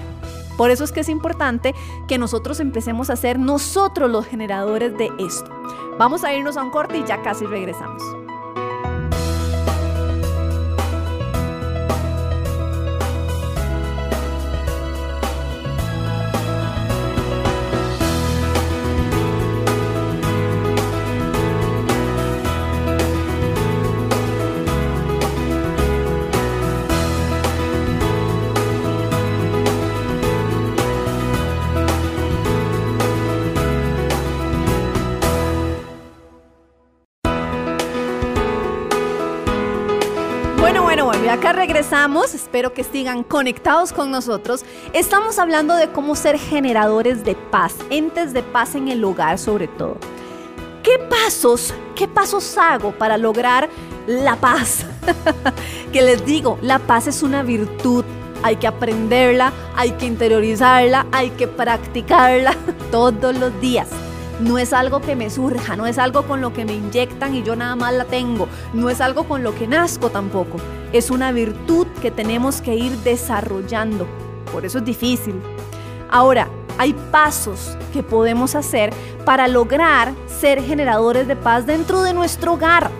[0.57, 1.75] Por eso es que es importante
[2.09, 5.51] que nosotros empecemos a ser nosotros los generadores de esto.
[5.99, 8.03] Vamos a irnos a un corte y ya casi regresamos.
[41.59, 44.65] Regresamos, espero que sigan conectados con nosotros.
[44.93, 49.67] Estamos hablando de cómo ser generadores de paz, entes de paz en el hogar sobre
[49.67, 49.97] todo.
[50.85, 53.69] ¿Qué pasos, qué pasos hago para lograr
[54.07, 54.87] la paz?
[55.93, 58.05] que les digo, la paz es una virtud.
[58.45, 62.55] Hay que aprenderla, hay que interiorizarla, hay que practicarla
[62.93, 63.89] todos los días.
[64.41, 67.43] No es algo que me surja, no es algo con lo que me inyectan y
[67.43, 70.59] yo nada más la tengo, no es algo con lo que nazco tampoco.
[70.93, 74.07] Es una virtud que tenemos que ir desarrollando.
[74.53, 75.35] Por eso es difícil.
[76.09, 76.49] Ahora,
[76.79, 78.93] hay pasos que podemos hacer
[79.25, 82.91] para lograr ser generadores de paz dentro de nuestro hogar,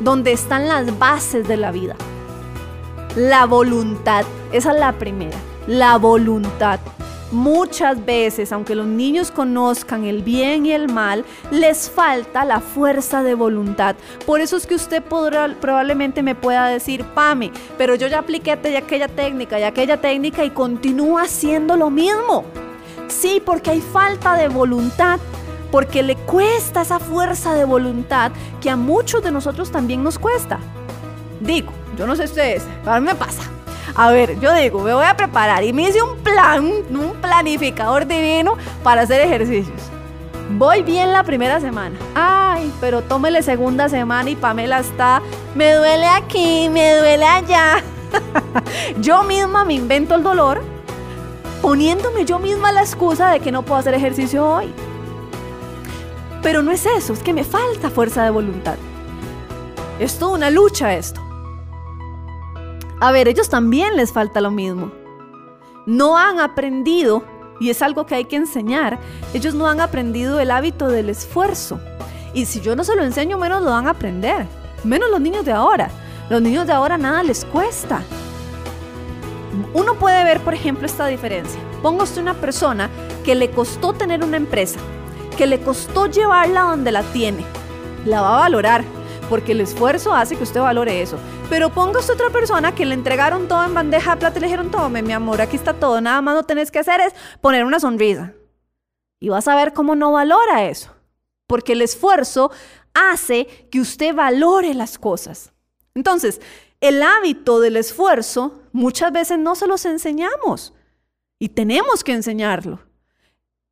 [0.00, 1.94] donde están las bases de la vida.
[3.16, 6.80] La voluntad, esa es la primera, la voluntad.
[7.32, 13.22] Muchas veces, aunque los niños conozcan el bien y el mal, les falta la fuerza
[13.22, 13.94] de voluntad.
[14.26, 19.06] Por eso es que usted probablemente me pueda decir, Pame, pero yo ya apliqué aquella
[19.06, 22.44] técnica y aquella técnica y continúa haciendo lo mismo.
[23.06, 25.20] Sí, porque hay falta de voluntad,
[25.70, 30.58] porque le cuesta esa fuerza de voluntad que a muchos de nosotros también nos cuesta.
[31.40, 33.42] Digo, yo no sé ustedes, a mí me pasa.
[33.94, 38.06] A ver, yo digo, me voy a preparar y me hice un plan, un planificador
[38.06, 39.80] divino para hacer ejercicios.
[40.56, 41.96] Voy bien la primera semana.
[42.14, 45.22] Ay, pero tómele segunda semana y Pamela está,
[45.54, 47.82] me duele aquí, me duele allá.
[49.00, 50.60] yo misma me invento el dolor
[51.62, 54.72] poniéndome yo misma la excusa de que no puedo hacer ejercicio hoy.
[56.42, 58.76] Pero no es eso, es que me falta fuerza de voluntad.
[59.98, 61.20] Es toda una lucha esto.
[63.00, 64.92] A ver, ellos también les falta lo mismo.
[65.86, 67.24] No han aprendido,
[67.58, 68.98] y es algo que hay que enseñar,
[69.32, 71.80] ellos no han aprendido el hábito del esfuerzo.
[72.34, 74.46] Y si yo no se lo enseño, menos lo van a aprender.
[74.84, 75.90] Menos los niños de ahora.
[76.28, 78.02] Los niños de ahora nada les cuesta.
[79.72, 81.60] Uno puede ver, por ejemplo, esta diferencia.
[81.82, 82.90] Ponga usted una persona
[83.24, 84.78] que le costó tener una empresa,
[85.38, 87.44] que le costó llevarla donde la tiene.
[88.04, 88.84] La va a valorar,
[89.28, 91.16] porque el esfuerzo hace que usted valore eso.
[91.50, 94.70] Pero póngase otra persona que le entregaron todo en bandeja de plata y le dijeron,
[94.70, 97.80] tome mi amor, aquí está todo, nada más lo tenés que hacer es poner una
[97.80, 98.34] sonrisa.
[99.18, 100.94] Y vas a ver cómo no valora eso.
[101.48, 102.52] Porque el esfuerzo
[102.94, 105.52] hace que usted valore las cosas.
[105.96, 106.40] Entonces,
[106.80, 110.72] el hábito del esfuerzo muchas veces no se los enseñamos.
[111.40, 112.78] Y tenemos que enseñarlo.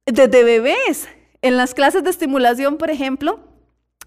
[0.04, 1.08] Desde bebés,
[1.42, 3.38] en las clases de estimulación, por ejemplo,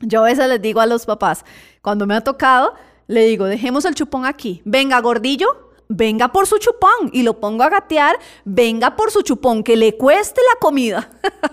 [0.01, 1.45] yo a veces les digo a los papás,
[1.81, 2.73] cuando me ha tocado,
[3.12, 4.62] le digo, dejemos el chupón aquí.
[4.63, 7.10] Venga, gordillo, venga por su chupón.
[7.12, 11.10] Y lo pongo a gatear, venga por su chupón, que le cueste la comida,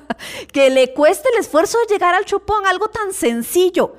[0.53, 3.97] que le cueste el esfuerzo de llegar al chupón, algo tan sencillo.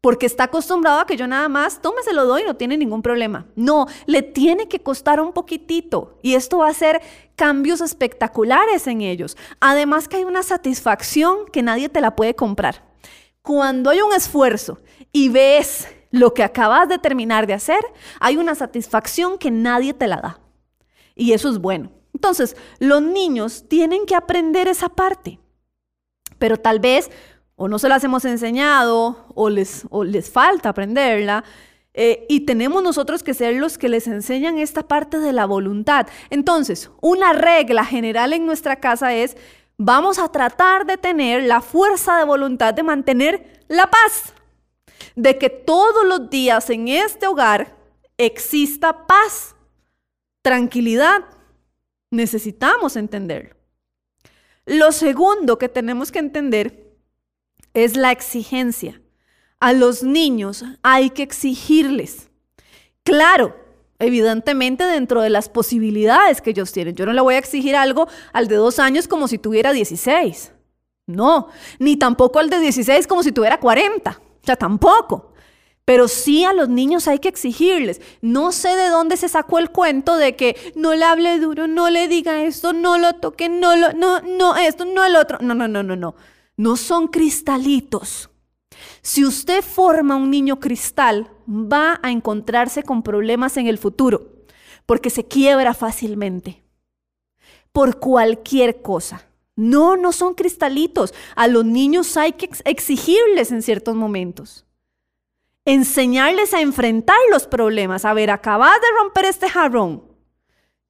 [0.00, 3.02] Porque está acostumbrado a que yo nada más, tome, se lo doy, no tiene ningún
[3.02, 3.46] problema.
[3.54, 6.16] No, le tiene que costar un poquitito.
[6.22, 7.02] Y esto va a hacer
[7.36, 9.36] cambios espectaculares en ellos.
[9.60, 12.88] Además que hay una satisfacción que nadie te la puede comprar.
[13.42, 14.78] Cuando hay un esfuerzo
[15.12, 17.80] y ves lo que acabas de terminar de hacer,
[18.18, 20.40] hay una satisfacción que nadie te la da.
[21.14, 21.92] Y eso es bueno.
[22.14, 25.38] Entonces, los niños tienen que aprender esa parte.
[26.38, 27.10] Pero tal vez
[27.56, 29.84] o no se las hemos enseñado o les,
[30.32, 31.44] falta aprenderla.
[31.92, 36.06] Eh, y tenemos nosotros que ser los que les enseñan esta parte de la voluntad.
[36.30, 39.36] Entonces, una regla general en nuestra casa es,
[39.76, 44.34] vamos a tratar de tener la fuerza de voluntad de mantener la paz
[45.16, 47.76] de que todos los días en este hogar
[48.16, 49.54] exista paz,
[50.42, 51.24] tranquilidad.
[52.10, 53.54] Necesitamos entenderlo.
[54.66, 56.96] Lo segundo que tenemos que entender
[57.74, 59.00] es la exigencia.
[59.58, 62.30] A los niños hay que exigirles.
[63.04, 63.56] Claro,
[63.98, 66.94] evidentemente dentro de las posibilidades que ellos tienen.
[66.94, 70.52] Yo no le voy a exigir algo al de dos años como si tuviera 16.
[71.06, 74.20] No, ni tampoco al de 16 como si tuviera 40.
[74.42, 75.32] O sea, tampoco.
[75.84, 78.00] Pero sí a los niños hay que exigirles.
[78.20, 81.90] No sé de dónde se sacó el cuento de que no le hable duro, no
[81.90, 85.38] le diga esto, no lo toque, no lo, no, no, esto, no el otro.
[85.40, 86.14] No, no, no, no, no.
[86.56, 88.30] No son cristalitos.
[89.02, 94.44] Si usted forma un niño cristal, va a encontrarse con problemas en el futuro,
[94.86, 96.62] porque se quiebra fácilmente.
[97.72, 99.29] Por cualquier cosa.
[99.60, 101.12] No, no son cristalitos.
[101.36, 104.64] A los niños hay que exigirles en ciertos momentos.
[105.66, 108.06] Enseñarles a enfrentar los problemas.
[108.06, 110.02] A ver, acabas de romper este jarrón.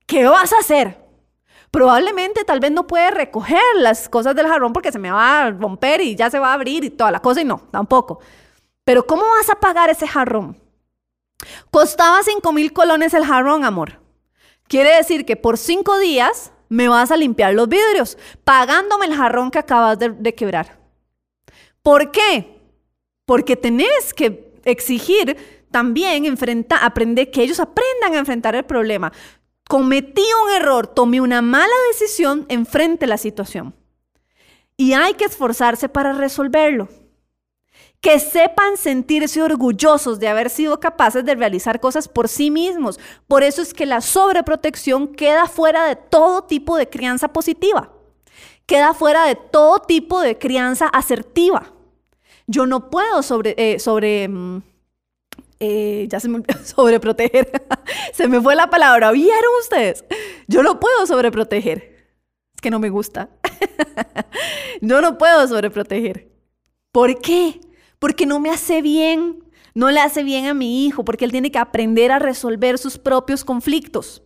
[0.06, 1.04] ¿Qué vas a hacer?
[1.72, 5.50] Probablemente tal vez no puedes recoger las cosas del jarrón porque se me va a
[5.50, 8.20] romper y ya se va a abrir y toda la cosa y no, tampoco.
[8.84, 10.56] Pero ¿cómo vas a pagar ese jarrón?
[11.72, 14.00] Costaba 5 mil colones el jarrón, amor.
[14.68, 19.50] Quiere decir que por cinco días me vas a limpiar los vidrios, pagándome el jarrón
[19.50, 20.78] que acabas de, quebrar.
[21.82, 22.60] ¿Por qué?
[23.26, 25.36] Porque tenés que exigir
[25.70, 29.12] también enfrentar, aprender que ellos aprendan a enfrentar el problema.
[29.68, 33.74] Cometí un error, tomé una mala decisión, enfrente la situación.
[34.76, 36.88] Y hay que esforzarse para resolverlo
[38.00, 42.98] que sepan sentirse orgullosos de haber sido capaces de realizar cosas por sí mismos.
[43.28, 47.92] Por eso es que la sobreprotección queda fuera de todo tipo de crianza positiva,
[48.64, 51.72] queda fuera de todo tipo de crianza asertiva.
[52.46, 54.62] Yo no puedo sobre, eh, sobre mm,
[55.60, 57.50] eh, ya se me sobreproteger.
[58.14, 59.12] se me fue la palabra.
[59.12, 60.04] ¿Vieron ustedes?
[60.48, 62.08] Yo no puedo sobreproteger.
[62.62, 63.28] que no me gusta.
[64.80, 66.30] no lo puedo sobreproteger.
[66.92, 67.60] ¿Por qué?
[68.00, 69.44] Porque no me hace bien,
[69.74, 72.98] no le hace bien a mi hijo, porque él tiene que aprender a resolver sus
[72.98, 74.22] propios conflictos.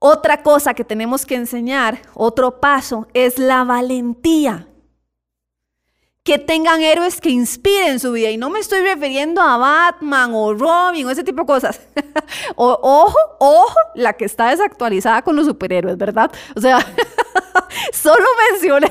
[0.00, 4.68] Otra cosa que tenemos que enseñar, otro paso, es la valentía.
[6.24, 8.30] Que tengan héroes que inspiren su vida.
[8.30, 11.80] Y no me estoy refiriendo a Batman o Robin o ese tipo de cosas.
[12.56, 16.30] ojo, ojo, la que está desactualizada con los superhéroes, ¿verdad?
[16.56, 16.80] O sea,
[17.92, 18.90] solo mencioné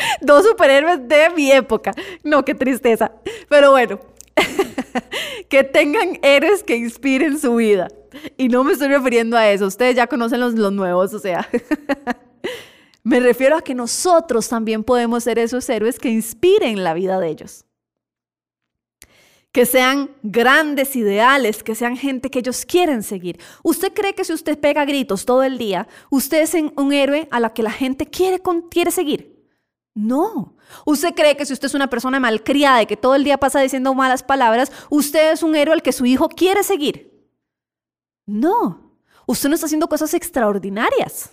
[0.20, 1.92] dos superhéroes de mi época.
[2.22, 3.12] No, qué tristeza.
[3.48, 4.00] Pero bueno,
[5.48, 7.88] que tengan héroes que inspiren su vida.
[8.36, 11.48] Y no me estoy refiriendo a eso, ustedes ya conocen los, los nuevos, o sea.
[13.02, 17.28] me refiero a que nosotros también podemos ser esos héroes que inspiren la vida de
[17.28, 17.64] ellos.
[19.52, 23.40] Que sean grandes ideales, que sean gente que ellos quieren seguir.
[23.64, 27.40] ¿Usted cree que si usted pega gritos todo el día, usted es un héroe a
[27.40, 28.40] la que la gente quiere,
[28.70, 29.39] quiere seguir?
[29.94, 30.56] No.
[30.86, 33.60] ¿Usted cree que si usted es una persona malcriada y que todo el día pasa
[33.60, 37.28] diciendo malas palabras, usted es un héroe al que su hijo quiere seguir?
[38.26, 38.96] No.
[39.26, 41.30] Usted no está haciendo cosas extraordinarias.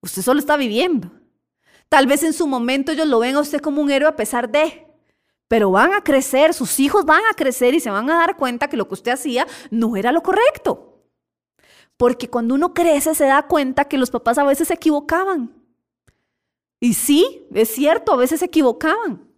[0.00, 1.10] Usted solo está viviendo.
[1.88, 4.50] Tal vez en su momento ellos lo ven a usted como un héroe a pesar
[4.50, 4.86] de.
[5.48, 8.68] Pero van a crecer, sus hijos van a crecer y se van a dar cuenta
[8.68, 11.02] que lo que usted hacía no era lo correcto.
[11.96, 15.57] Porque cuando uno crece se da cuenta que los papás a veces se equivocaban.
[16.80, 19.28] Y sí, es cierto, a veces se equivocaban.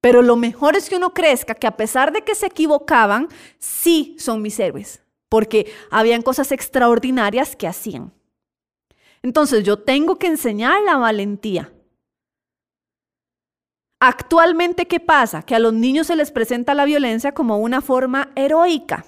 [0.00, 3.28] Pero lo mejor es que uno crezca que a pesar de que se equivocaban,
[3.58, 8.12] sí son mis héroes, porque habían cosas extraordinarias que hacían.
[9.22, 11.72] Entonces yo tengo que enseñar la valentía.
[13.98, 15.40] Actualmente, ¿qué pasa?
[15.40, 19.06] Que a los niños se les presenta la violencia como una forma heroica.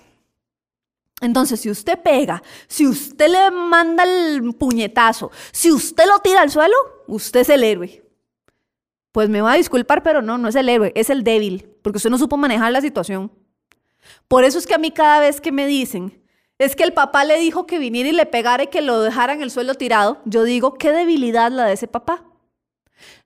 [1.20, 6.50] Entonces, si usted pega, si usted le manda el puñetazo, si usted lo tira al
[6.50, 6.74] suelo,
[7.06, 8.02] usted es el héroe.
[9.12, 11.96] Pues me va a disculpar, pero no, no es el héroe, es el débil, porque
[11.96, 13.32] usted no supo manejar la situación.
[14.28, 16.22] Por eso es que a mí cada vez que me dicen,
[16.58, 19.32] es que el papá le dijo que viniera y le pegara y que lo dejara
[19.32, 22.24] en el suelo tirado, yo digo, qué debilidad la de ese papá.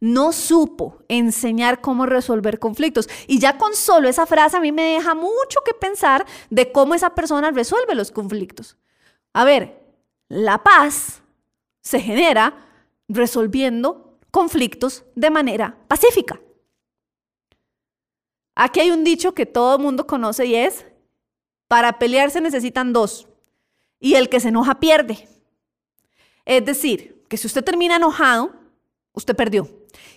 [0.00, 3.08] No supo enseñar cómo resolver conflictos.
[3.28, 6.94] Y ya con solo esa frase a mí me deja mucho que pensar de cómo
[6.94, 8.76] esa persona resuelve los conflictos.
[9.32, 9.80] A ver,
[10.28, 11.22] la paz
[11.82, 12.54] se genera
[13.10, 16.40] resolviendo conflictos de manera pacífica.
[18.54, 20.86] Aquí hay un dicho que todo el mundo conoce y es,
[21.68, 23.28] para pelear se necesitan dos
[23.98, 25.28] y el que se enoja pierde.
[26.44, 28.52] Es decir, que si usted termina enojado,
[29.12, 29.68] usted perdió.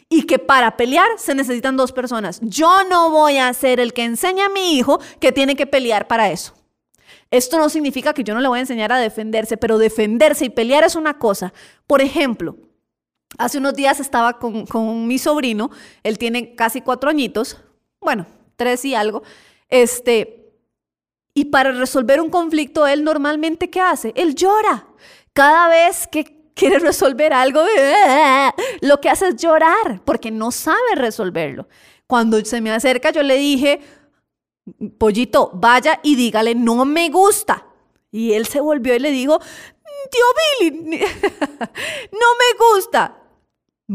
[0.09, 2.39] Y que para pelear se necesitan dos personas.
[2.41, 6.07] Yo no voy a ser el que enseñe a mi hijo que tiene que pelear
[6.07, 6.53] para eso.
[7.31, 10.49] Esto no significa que yo no le voy a enseñar a defenderse, pero defenderse y
[10.49, 11.53] pelear es una cosa.
[11.87, 12.57] Por ejemplo,
[13.37, 15.71] hace unos días estaba con, con mi sobrino,
[16.03, 17.57] él tiene casi cuatro añitos,
[17.99, 18.25] bueno,
[18.55, 19.23] tres y algo,
[19.69, 20.43] este,
[21.33, 24.13] y para resolver un conflicto, él normalmente, ¿qué hace?
[24.15, 24.85] Él llora.
[25.33, 27.63] Cada vez que quiere resolver algo,
[28.81, 31.67] lo que hace es llorar porque no sabe resolverlo.
[32.05, 33.81] Cuando se me acerca, yo le dije,
[34.99, 37.65] pollito, vaya y dígale, no me gusta.
[38.11, 39.39] Y él se volvió y le dijo,
[40.11, 40.99] tío Billy,
[42.11, 43.22] no me gusta.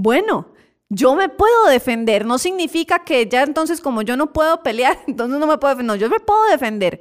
[0.00, 0.52] Bueno,
[0.88, 2.24] yo me puedo defender.
[2.24, 5.96] No significa que ya entonces como yo no puedo pelear, entonces no me puedo defender.
[5.96, 7.00] No, yo me puedo defender.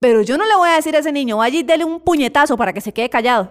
[0.00, 2.56] Pero yo no le voy a decir a ese niño, vaya y dele un puñetazo
[2.56, 3.50] para que se quede callado.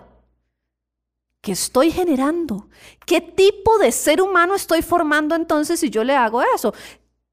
[1.39, 2.67] ¿Qué estoy generando?
[3.05, 6.73] ¿Qué tipo de ser humano estoy formando entonces si yo le hago eso?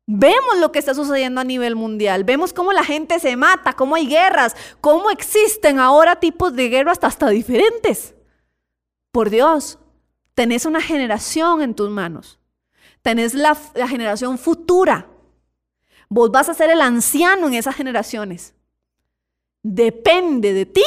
[0.06, 3.96] Vemos lo que está sucediendo a nivel mundial, vemos cómo la gente se mata, cómo
[3.96, 8.14] hay guerras, cómo existen ahora tipos de guerras hasta, diferentes.
[9.10, 9.78] Por Dios,
[10.38, 12.38] tenés una generación en tus manos,
[13.02, 15.08] tenés la, la generación futura.
[16.08, 18.54] Vos vas a ser el anciano en esas generaciones.
[19.64, 20.84] Depende de ti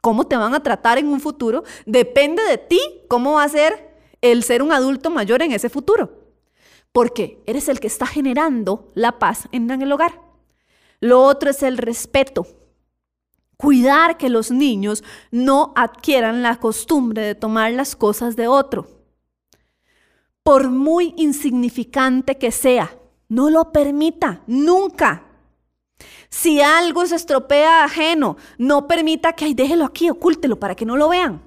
[0.00, 3.98] cómo te van a tratar en un futuro, depende de ti cómo va a ser
[4.22, 6.30] el ser un adulto mayor en ese futuro.
[6.90, 10.22] Porque eres el que está generando la paz en el hogar.
[11.00, 12.46] Lo otro es el respeto.
[13.60, 18.88] Cuidar que los niños no adquieran la costumbre de tomar las cosas de otro.
[20.42, 22.96] Por muy insignificante que sea,
[23.28, 25.24] no lo permita, nunca.
[26.30, 30.96] Si algo se estropea ajeno, no permita que, ay, déjelo aquí, ocúltelo para que no
[30.96, 31.42] lo vean.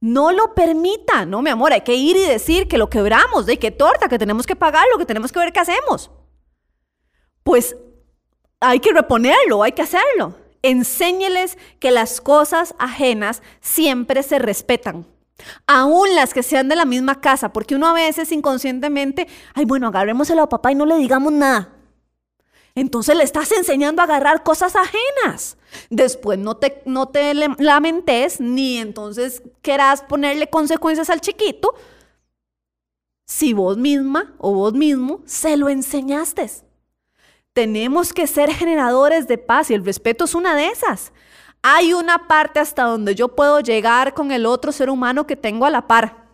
[0.00, 3.58] No lo permita, no, mi amor, hay que ir y decir que lo quebramos, de
[3.58, 6.12] que torta, que tenemos que pagarlo, que tenemos que ver qué hacemos.
[7.42, 7.76] Pues
[8.60, 10.39] hay que reponerlo, hay que hacerlo.
[10.62, 15.06] Enséñeles que las cosas ajenas siempre se respetan.
[15.66, 19.86] aún las que sean de la misma casa, porque uno a veces inconscientemente, ay, bueno,
[19.88, 21.72] agarrémoselo a papá y no le digamos nada.
[22.74, 25.56] Entonces le estás enseñando a agarrar cosas ajenas.
[25.88, 31.74] Después no te, no te lamentes ni entonces querás ponerle consecuencias al chiquito
[33.26, 36.50] si vos misma o vos mismo se lo enseñaste.
[37.60, 41.12] Tenemos que ser generadores de paz y el respeto es una de esas.
[41.60, 45.66] Hay una parte hasta donde yo puedo llegar con el otro ser humano que tengo
[45.66, 46.24] a la par.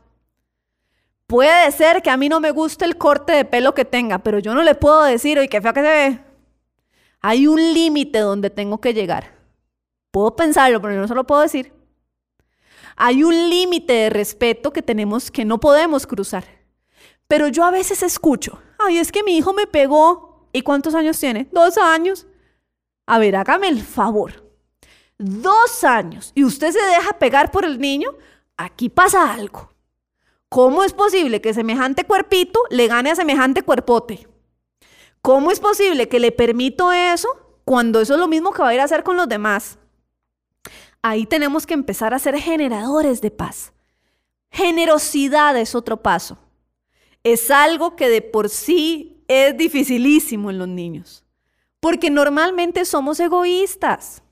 [1.27, 4.39] Puede ser que a mí no me guste el corte de pelo que tenga, pero
[4.39, 6.21] yo no le puedo decir, oye, qué feo que se ve.
[7.21, 9.35] Hay un límite donde tengo que llegar.
[10.13, 11.73] Puedo pensarlo, pero yo no se lo puedo decir.
[12.95, 16.45] Hay un límite de respeto que tenemos que no podemos cruzar.
[17.27, 20.26] Pero yo a veces escucho, ay, es que mi hijo me pegó.
[20.57, 21.49] ¿Y cuántos años tiene?
[21.53, 22.27] Dos años.
[23.07, 24.47] A ver, hágame el favor
[25.19, 28.11] dos años y usted se deja pegar por el niño,
[28.57, 29.73] aquí pasa algo.
[30.49, 34.29] ¿Cómo es posible que semejante cuerpito le gane a semejante cuerpote?
[35.21, 37.29] ¿Cómo es posible que le permito eso
[37.65, 39.79] cuando eso es lo mismo que va a ir a hacer con los demás?
[41.03, 43.73] Ahí tenemos que empezar a ser generadores de paz.
[44.51, 46.39] Generosidad es otro paso.
[47.25, 51.25] Es algo que de por sí es dificilísimo en los niños,
[51.81, 54.23] porque normalmente somos egoístas.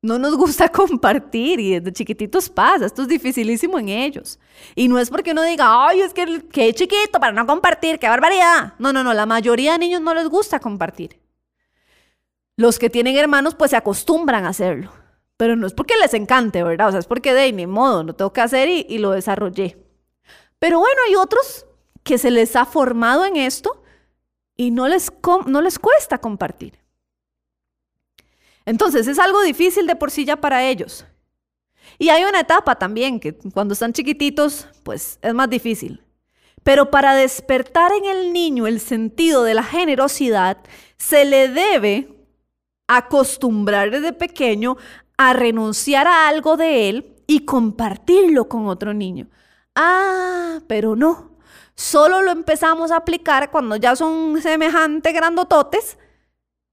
[0.00, 4.38] No nos gusta compartir y desde chiquititos pasa, esto es dificilísimo en ellos.
[4.74, 8.08] Y no es porque uno diga, ay, es que qué chiquito para no compartir, qué
[8.08, 8.74] barbaridad.
[8.78, 11.20] No, no, no, la mayoría de niños no les gusta compartir.
[12.56, 14.92] Los que tienen hermanos pues se acostumbran a hacerlo,
[15.36, 16.88] pero no es porque les encante, ¿verdad?
[16.88, 19.78] O sea, es porque de ni modo, lo tengo que hacer y lo desarrollé.
[20.58, 21.66] Pero bueno, hay otros
[22.02, 23.82] que se les ha formado en esto
[24.56, 25.12] y no les,
[25.46, 26.78] no les cuesta compartir.
[28.64, 31.04] Entonces es algo difícil de por sí ya para ellos.
[31.98, 36.02] Y hay una etapa también que cuando están chiquititos, pues es más difícil.
[36.62, 40.58] Pero para despertar en el niño el sentido de la generosidad,
[40.96, 42.08] se le debe
[42.86, 44.76] acostumbrar desde pequeño
[45.16, 49.28] a renunciar a algo de él y compartirlo con otro niño.
[49.74, 51.31] Ah, pero no.
[51.74, 55.98] Solo lo empezamos a aplicar cuando ya son semejante grandototes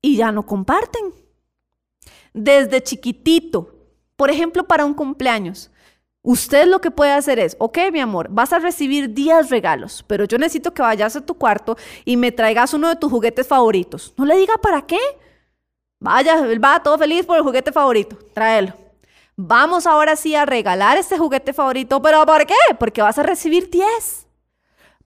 [0.01, 1.13] y ya no comparten
[2.33, 3.75] desde chiquitito.
[4.15, 5.71] Por ejemplo, para un cumpleaños.
[6.21, 10.25] Usted lo que puede hacer es, ok, mi amor, vas a recibir 10 regalos, pero
[10.25, 14.13] yo necesito que vayas a tu cuarto y me traigas uno de tus juguetes favoritos.
[14.17, 14.99] No le diga para qué.
[16.01, 18.17] Vaya, va todo feliz por el juguete favorito.
[18.33, 18.73] Tráelo.
[19.37, 22.55] Vamos ahora sí a regalar este juguete favorito, pero ¿por qué?
[22.77, 24.27] Porque vas a recibir 10.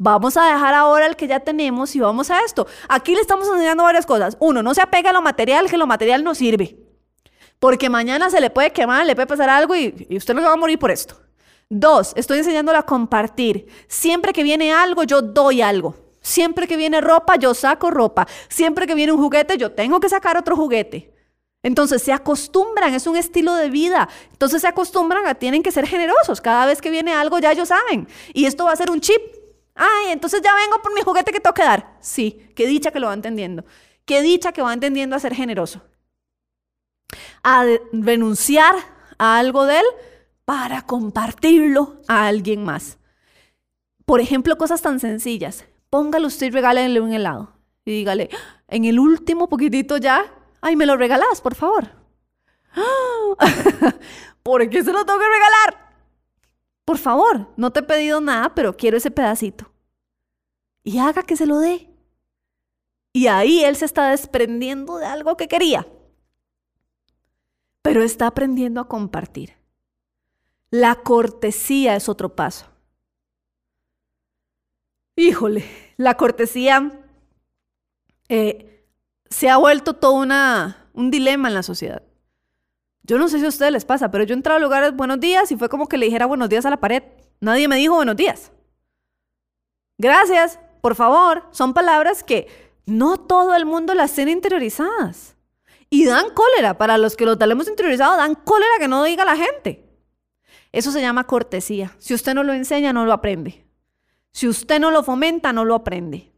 [0.03, 2.67] Vamos a dejar ahora el que ya tenemos y vamos a esto.
[2.89, 4.35] Aquí le estamos enseñando varias cosas.
[4.41, 6.75] Uno, no se apega a lo material, que lo material no sirve.
[7.57, 10.57] Porque mañana se le puede quemar, le puede pasar algo y, usted no va a
[10.57, 11.21] morir por esto.
[11.69, 13.67] Dos, estoy enseñándole a compartir.
[13.87, 15.95] Siempre que viene algo, yo doy algo.
[16.19, 18.27] Siempre que viene ropa, yo saco ropa.
[18.49, 21.13] Siempre que viene un juguete, yo tengo que sacar otro juguete.
[21.61, 24.09] Entonces se acostumbran, es un estilo de vida.
[24.33, 26.41] Entonces se acostumbran a tienen que ser generosos.
[26.41, 28.09] Cada vez que viene algo, ya ellos saben.
[28.33, 29.42] Y esto va a ser un chip.
[29.75, 31.97] Ay, entonces ya vengo por mi juguete que tengo que dar.
[31.99, 33.65] Sí, qué dicha que lo va entendiendo.
[34.05, 35.81] Qué dicha que va entendiendo a ser generoso
[37.43, 38.75] a renunciar
[39.17, 39.85] a algo de él
[40.45, 42.97] para compartirlo a alguien más.
[44.05, 45.65] Por ejemplo, cosas tan sencillas.
[45.89, 47.53] Póngalo usted y regálenle un helado.
[47.85, 48.29] Y dígale,
[48.67, 50.25] en el último poquitito ya,
[50.61, 51.89] ay, me lo regalás, por favor.
[54.43, 55.82] ¿Por qué se lo tengo que regalar?
[56.85, 59.71] Por favor, no te he pedido nada, pero quiero ese pedacito.
[60.83, 61.89] Y haga que se lo dé.
[63.13, 65.87] Y ahí él se está desprendiendo de algo que quería
[67.83, 69.57] pero está aprendiendo a compartir.
[70.71, 72.65] La cortesía es otro paso.
[75.15, 75.65] Híjole,
[75.97, 77.05] la cortesía
[78.29, 78.87] eh,
[79.29, 82.01] se ha vuelto todo una, un dilema en la sociedad.
[83.03, 85.19] Yo no sé si a ustedes les pasa, pero yo he entrado a lugares buenos
[85.19, 87.03] días y fue como que le dijera buenos días a la pared.
[87.41, 88.51] Nadie me dijo buenos días.
[89.97, 92.47] Gracias, por favor, son palabras que
[92.85, 95.35] no todo el mundo las tiene interiorizadas.
[95.89, 99.35] Y dan cólera, para los que lo tenemos interiorizado, dan cólera que no diga la
[99.35, 99.85] gente.
[100.71, 101.95] Eso se llama cortesía.
[101.99, 103.67] Si usted no lo enseña, no lo aprende.
[104.31, 106.32] Si usted no lo fomenta, no lo aprende.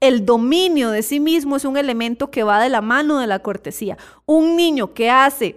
[0.00, 3.40] El dominio de sí mismo es un elemento que va de la mano de la
[3.40, 3.96] cortesía.
[4.26, 5.56] Un niño que hace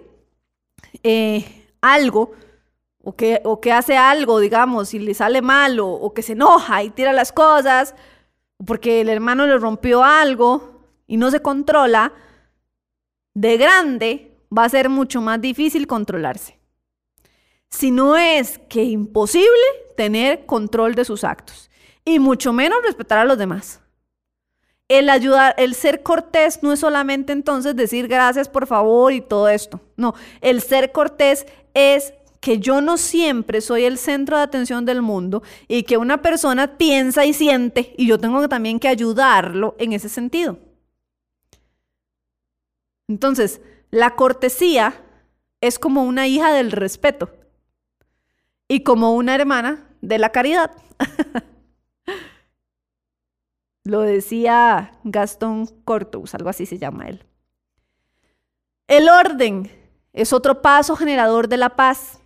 [1.02, 2.32] eh, algo
[3.02, 6.82] o que, o que, hace algo, digamos, y le sale mal o, que se enoja
[6.82, 7.94] y tira las cosas
[8.64, 12.12] porque el hermano le rompió algo y no se controla,
[13.34, 16.58] de grande va a ser mucho más difícil controlarse.
[17.70, 19.48] sino es que imposible
[19.96, 21.70] tener control de sus actos
[22.04, 23.81] y mucho menos respetar a los demás.
[24.88, 29.48] El ayudar, el ser cortés no es solamente entonces decir gracias por favor y todo
[29.48, 29.80] esto.
[29.96, 35.00] No, el ser cortés es que yo no siempre soy el centro de atención del
[35.00, 39.92] mundo y que una persona piensa y siente y yo tengo también que ayudarlo en
[39.92, 40.58] ese sentido.
[43.08, 43.60] Entonces,
[43.90, 44.94] la cortesía
[45.60, 47.30] es como una hija del respeto
[48.66, 50.72] y como una hermana de la caridad.
[53.84, 57.24] Lo decía Gastón Cortus, algo así se llama él.
[58.86, 59.70] El orden
[60.12, 62.20] es otro paso generador de la paz.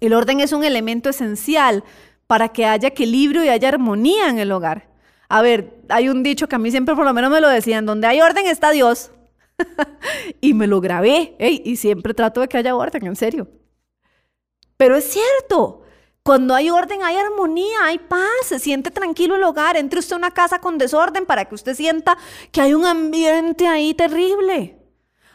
[0.00, 1.84] El orden es un elemento esencial
[2.26, 4.88] para que haya equilibrio y haya armonía en el hogar.
[5.28, 7.86] A ver, hay un dicho que a mí siempre por lo menos me lo decían,
[7.86, 9.10] donde hay orden está Dios.
[10.40, 13.48] y me lo grabé, y siempre trato de que haya orden, en serio.
[14.76, 15.81] Pero es cierto,
[16.22, 19.76] cuando hay orden, hay armonía, hay paz, se siente tranquilo el hogar.
[19.76, 22.16] Entre usted a una casa con desorden para que usted sienta
[22.52, 24.78] que hay un ambiente ahí terrible.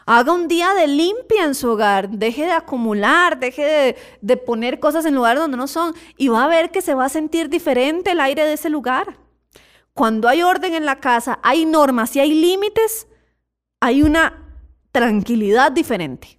[0.06, 5.04] Haga un día de limpia en su hogar, deje de acumular, deje de, poner cosas
[5.04, 8.12] en lugares donde no son y va a ver que se va a sentir diferente
[8.12, 9.18] el aire de ese lugar.
[9.92, 13.06] Cuando hay orden en la casa, hay normas y hay límites,
[13.80, 14.48] hay una
[14.92, 16.37] tranquilidad diferente.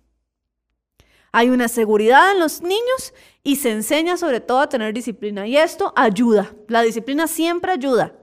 [1.32, 3.14] Hay una seguridad en los niños
[3.44, 5.48] y se enseña sobre todo a tener disciplina.
[5.48, 6.54] Y esto ayuda.
[6.68, 8.14] La disciplina siempre ayuda.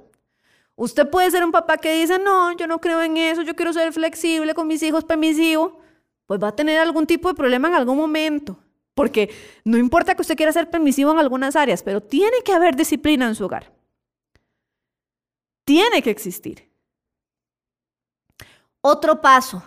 [0.74, 3.72] Usted puede ser un papá que dice, no, yo no creo en eso, yo quiero
[3.72, 5.80] ser flexible con mis hijos, permisivo.
[6.26, 8.58] Pues va a tener algún tipo de problema en algún momento.
[8.94, 9.30] Porque
[9.64, 13.26] no importa que usted quiera ser permisivo en algunas áreas, pero tiene que haber disciplina
[13.26, 13.72] en su hogar.
[15.64, 16.70] Tiene que existir.
[18.80, 19.62] Otro paso.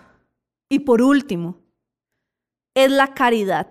[0.67, 1.59] Y por último,
[2.86, 3.67] es la caridad.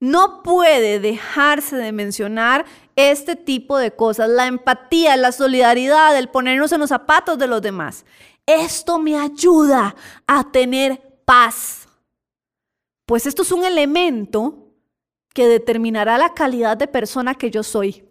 [0.00, 2.64] No puede dejarse de mencionar
[2.96, 7.62] este tipo de cosas, la empatía, la solidaridad, el ponernos en los zapatos de los
[7.62, 8.04] demás.
[8.44, 9.94] Esto me ayuda
[10.26, 11.88] a tener paz.
[13.06, 14.72] Pues esto es un elemento
[15.32, 18.04] que determinará la calidad de persona que yo soy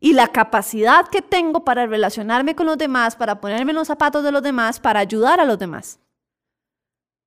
[0.00, 4.24] y la capacidad que tengo para relacionarme con los demás, para ponerme en los zapatos
[4.24, 5.98] de los demás, para ayudar a los demás.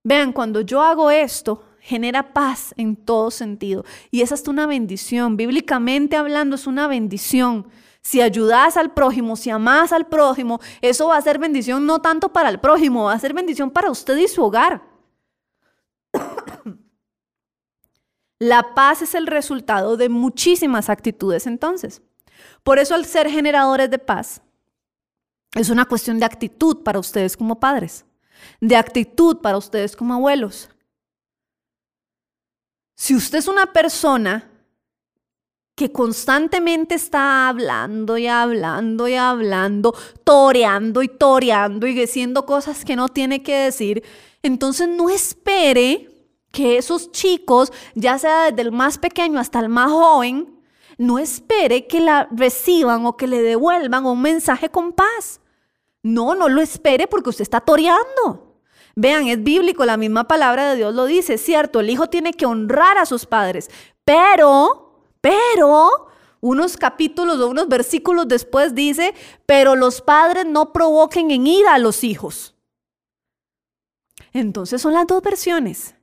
[0.04, 3.84] Vean, cuando yo hago esto, genera paz en todo sentido.
[4.10, 5.36] Y esa es una bendición.
[5.36, 7.68] Bíblicamente hablando, es una bendición.
[8.02, 12.32] Si ayudas al prójimo, si amas al prójimo, eso va a ser bendición no tanto
[12.32, 14.82] para el prójimo, va a ser bendición para usted y su hogar.
[18.40, 22.02] La paz es el resultado de muchísimas actitudes entonces.
[22.64, 24.42] Por eso al ser generadores de paz,
[25.56, 28.06] es una cuestión de actitud para ustedes como padres,
[28.60, 30.70] de actitud para ustedes como abuelos,
[32.96, 34.50] si usted es una persona
[35.76, 42.96] que constantemente está hablando y hablando y hablando, toreando y toreando y diciendo cosas que
[42.96, 44.04] no tiene que decir,
[44.44, 46.10] entonces no espere
[46.52, 50.60] que esos chicos, ya sea desde el más pequeño hasta el más joven,
[51.00, 55.42] no espere que la reciban o que le devuelvan un mensaje con paz.
[56.04, 58.53] No, no lo espere porque usted está toreando.
[58.96, 62.46] Vean, es bíblico, la misma palabra de Dios lo dice, cierto, el hijo tiene que
[62.46, 63.70] honrar a sus padres,
[64.06, 66.08] pero, pero,
[66.42, 69.16] unos capítulos o unos versículos después dice,
[69.46, 72.54] pero los padres no provoquen en ira a los hijos.
[74.34, 75.96] Entonces son las dos versiones.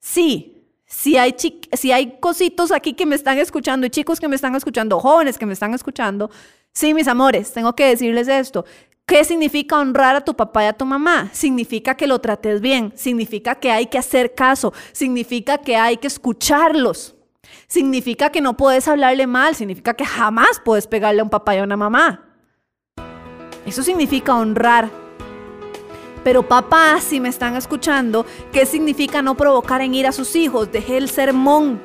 [0.00, 0.56] Sí,
[0.86, 1.36] si hay,
[1.72, 5.36] si hay cositos aquí que me están escuchando y chicos que me están escuchando, jóvenes
[5.36, 6.30] que me están escuchando,
[6.72, 8.64] sí, mis amores, tengo que decirles esto.
[9.08, 11.30] ¿Qué significa honrar a tu papá y a tu mamá?
[11.32, 16.08] Significa que lo trates bien, significa que hay que hacer caso, significa que hay que
[16.08, 17.14] escucharlos,
[17.68, 21.58] significa que no puedes hablarle mal, significa que jamás puedes pegarle a un papá y
[21.58, 22.24] a una mamá.
[23.64, 24.90] Eso significa honrar.
[26.24, 30.72] Pero papá, si me están escuchando, ¿qué significa no provocar en ira a sus hijos?
[30.72, 31.80] Deje el sermón,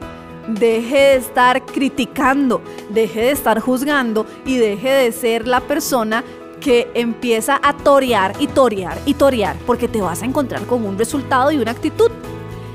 [0.47, 6.23] deje de estar criticando, deje de estar juzgando y deje de ser la persona
[6.61, 10.97] que empieza a torear y torear y torear, porque te vas a encontrar con un
[10.97, 12.11] resultado y una actitud.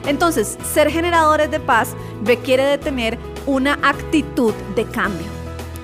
[0.05, 5.27] Entonces, ser generadores de paz requiere de tener una actitud de cambio.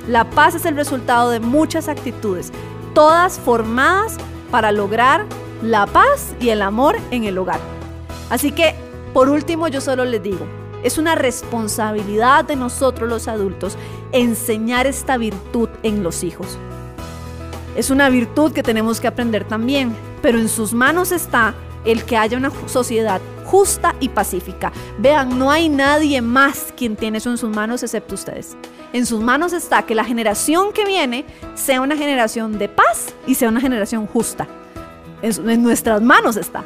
[0.07, 2.53] La paz es el resultado de muchas actitudes,
[2.94, 4.18] todas formadas
[4.50, 5.24] para lograr
[5.62, 7.61] la paz y el amor en el hogar.
[8.28, 8.74] Así que,
[9.14, 10.46] por último, yo solo les digo,
[10.82, 13.76] es una responsabilidad de nosotros los adultos
[14.11, 16.59] enseñar esta virtud en los hijos.
[17.76, 21.54] Es una virtud que tenemos que aprender también, pero en sus manos está
[21.84, 24.72] el que haya una sociedad justa y pacífica.
[24.98, 28.56] Vean, no hay nadie más quien tiene eso en sus manos excepto ustedes.
[28.92, 33.34] En sus manos está que la generación que viene sea una generación de paz y
[33.34, 34.46] sea una generación justa.
[35.22, 36.64] En, nuestras manos está.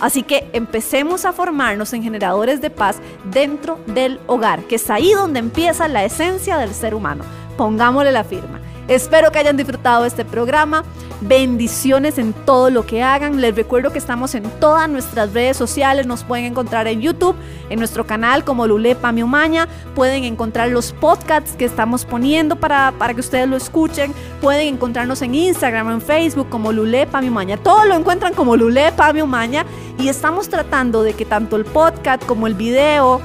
[0.00, 5.12] Así que empecemos a formarnos en generadores de paz dentro del hogar, que es ahí
[5.12, 7.24] donde empieza la esencia del ser humano.
[7.56, 8.57] Pongámosle la firma.
[8.88, 10.82] Espero que hayan disfrutado este programa.
[11.20, 13.38] Bendiciones en todo lo que hagan.
[13.38, 16.06] Les recuerdo que estamos en todas nuestras redes sociales.
[16.06, 17.36] Nos pueden encontrar en YouTube,
[17.68, 19.68] en nuestro canal como Lulepa Miumaña.
[19.94, 24.14] Pueden encontrar los podcasts que estamos poniendo para, para que ustedes lo escuchen.
[24.40, 27.58] Pueden encontrarnos en Instagram, en Facebook como Lulepa Miumaña.
[27.58, 29.66] Todo lo encuentran como Lulepa Miumaña.
[29.98, 33.20] Y estamos tratando de que tanto el podcast como el video,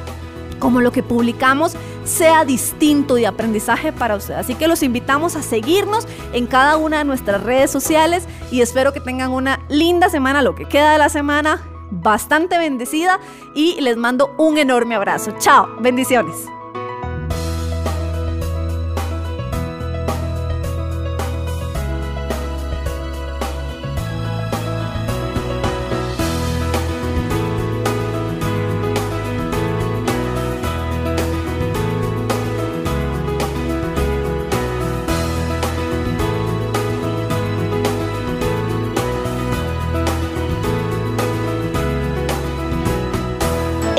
[0.60, 4.40] como lo que publicamos sea distinto de aprendizaje para ustedes.
[4.40, 8.94] Así que los invitamos a seguirnos en cada una de nuestras redes sociales y espero
[8.94, 13.20] que tengan una linda semana, lo que queda de la semana, bastante bendecida
[13.54, 15.34] y les mando un enorme abrazo.
[15.40, 16.36] Chao, bendiciones.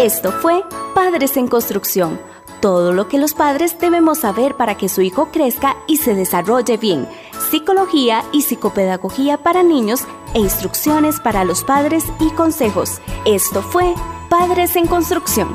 [0.04, 0.62] Esto fue
[0.94, 2.20] Padres en Construcción.
[2.60, 6.76] Todo lo que los padres debemos saber para que su hijo crezca y se desarrolle
[6.76, 7.08] bien.
[7.50, 10.02] Psicología y psicopedagogía para niños
[10.34, 13.00] e instrucciones para los padres y consejos.
[13.24, 13.94] Esto fue
[14.28, 15.48] Padres en Construcción.